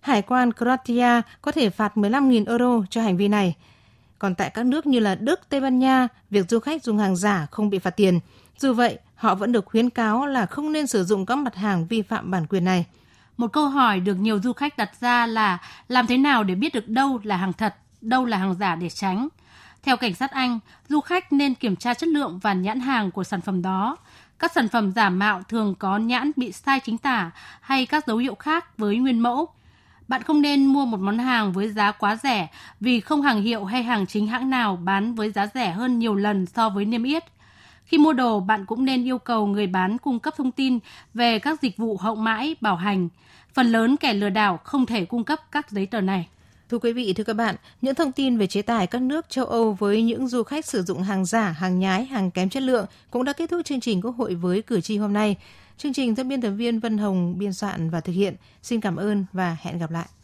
Hải 0.00 0.22
quan 0.22 0.52
Croatia 0.52 1.20
có 1.42 1.52
thể 1.52 1.70
phạt 1.70 1.92
15.000 1.96 2.46
euro 2.46 2.86
cho 2.90 3.02
hành 3.02 3.16
vi 3.16 3.28
này. 3.28 3.54
Còn 4.18 4.34
tại 4.34 4.50
các 4.50 4.66
nước 4.66 4.86
như 4.86 5.00
là 5.00 5.14
Đức, 5.14 5.40
Tây 5.48 5.60
Ban 5.60 5.78
Nha, 5.78 6.08
việc 6.30 6.50
du 6.50 6.58
khách 6.58 6.84
dùng 6.84 6.98
hàng 6.98 7.16
giả 7.16 7.46
không 7.50 7.70
bị 7.70 7.78
phạt 7.78 7.90
tiền. 7.90 8.20
Dù 8.58 8.72
vậy, 8.72 8.98
họ 9.14 9.34
vẫn 9.34 9.52
được 9.52 9.64
khuyến 9.64 9.90
cáo 9.90 10.26
là 10.26 10.46
không 10.46 10.72
nên 10.72 10.86
sử 10.86 11.04
dụng 11.04 11.26
các 11.26 11.38
mặt 11.38 11.54
hàng 11.54 11.86
vi 11.86 12.02
phạm 12.02 12.30
bản 12.30 12.46
quyền 12.46 12.64
này. 12.64 12.86
Một 13.36 13.52
câu 13.52 13.68
hỏi 13.68 14.00
được 14.00 14.14
nhiều 14.14 14.40
du 14.42 14.52
khách 14.52 14.76
đặt 14.78 14.90
ra 15.00 15.26
là 15.26 15.58
làm 15.88 16.06
thế 16.06 16.16
nào 16.16 16.44
để 16.44 16.54
biết 16.54 16.74
được 16.74 16.88
đâu 16.88 17.20
là 17.22 17.36
hàng 17.36 17.52
thật, 17.52 17.74
đâu 18.00 18.24
là 18.24 18.36
hàng 18.36 18.54
giả 18.60 18.74
để 18.74 18.88
tránh. 18.88 19.28
Theo 19.82 19.96
cảnh 19.96 20.14
sát 20.14 20.30
Anh, 20.30 20.58
du 20.88 21.00
khách 21.00 21.32
nên 21.32 21.54
kiểm 21.54 21.76
tra 21.76 21.94
chất 21.94 22.08
lượng 22.08 22.38
và 22.42 22.52
nhãn 22.52 22.80
hàng 22.80 23.10
của 23.10 23.24
sản 23.24 23.40
phẩm 23.40 23.62
đó. 23.62 23.96
Các 24.38 24.52
sản 24.52 24.68
phẩm 24.68 24.92
giả 24.92 25.10
mạo 25.10 25.42
thường 25.42 25.74
có 25.78 25.98
nhãn 25.98 26.30
bị 26.36 26.52
sai 26.52 26.80
chính 26.80 26.98
tả 26.98 27.30
hay 27.60 27.86
các 27.86 28.06
dấu 28.06 28.16
hiệu 28.16 28.34
khác 28.34 28.78
với 28.78 28.96
nguyên 28.96 29.20
mẫu. 29.20 29.48
Bạn 30.10 30.22
không 30.22 30.42
nên 30.42 30.66
mua 30.66 30.84
một 30.84 31.00
món 31.00 31.18
hàng 31.18 31.52
với 31.52 31.68
giá 31.68 31.92
quá 31.92 32.16
rẻ 32.16 32.48
vì 32.80 33.00
không 33.00 33.22
hàng 33.22 33.42
hiệu 33.42 33.64
hay 33.64 33.82
hàng 33.82 34.06
chính 34.06 34.26
hãng 34.26 34.50
nào 34.50 34.76
bán 34.76 35.14
với 35.14 35.30
giá 35.30 35.46
rẻ 35.54 35.70
hơn 35.70 35.98
nhiều 35.98 36.14
lần 36.14 36.46
so 36.46 36.68
với 36.68 36.84
niêm 36.84 37.02
yết. 37.02 37.24
Khi 37.84 37.98
mua 37.98 38.12
đồ, 38.12 38.40
bạn 38.40 38.66
cũng 38.66 38.84
nên 38.84 39.04
yêu 39.04 39.18
cầu 39.18 39.46
người 39.46 39.66
bán 39.66 39.98
cung 39.98 40.18
cấp 40.18 40.34
thông 40.36 40.52
tin 40.52 40.78
về 41.14 41.38
các 41.38 41.62
dịch 41.62 41.76
vụ 41.76 41.96
hậu 41.96 42.14
mãi, 42.14 42.56
bảo 42.60 42.76
hành. 42.76 43.08
Phần 43.54 43.66
lớn 43.66 43.96
kẻ 43.96 44.14
lừa 44.14 44.28
đảo 44.28 44.56
không 44.64 44.86
thể 44.86 45.04
cung 45.04 45.24
cấp 45.24 45.38
các 45.52 45.70
giấy 45.70 45.86
tờ 45.86 46.00
này. 46.00 46.28
Thưa 46.70 46.78
quý 46.78 46.92
vị, 46.92 47.12
thưa 47.12 47.24
các 47.24 47.36
bạn, 47.36 47.56
những 47.80 47.94
thông 47.94 48.12
tin 48.12 48.38
về 48.38 48.46
chế 48.46 48.62
tài 48.62 48.86
các 48.86 49.02
nước 49.02 49.28
châu 49.28 49.44
Âu 49.44 49.72
với 49.72 50.02
những 50.02 50.28
du 50.28 50.42
khách 50.42 50.66
sử 50.66 50.82
dụng 50.82 51.02
hàng 51.02 51.24
giả, 51.24 51.54
hàng 51.58 51.78
nhái, 51.78 52.04
hàng 52.04 52.30
kém 52.30 52.48
chất 52.48 52.62
lượng 52.62 52.86
cũng 53.10 53.24
đã 53.24 53.32
kết 53.32 53.50
thúc 53.50 53.60
chương 53.64 53.80
trình 53.80 54.00
Quốc 54.00 54.14
hội 54.18 54.34
với 54.34 54.62
cử 54.62 54.80
tri 54.80 54.96
hôm 54.98 55.12
nay. 55.12 55.36
Chương 55.80 55.92
trình 55.92 56.14
do 56.14 56.24
biên 56.24 56.40
tập 56.40 56.50
viên 56.50 56.80
Vân 56.80 56.98
Hồng 56.98 57.38
biên 57.38 57.52
soạn 57.52 57.90
và 57.90 58.00
thực 58.00 58.12
hiện. 58.12 58.36
Xin 58.62 58.80
cảm 58.80 58.96
ơn 58.96 59.24
và 59.32 59.56
hẹn 59.60 59.78
gặp 59.78 59.90
lại. 59.90 60.06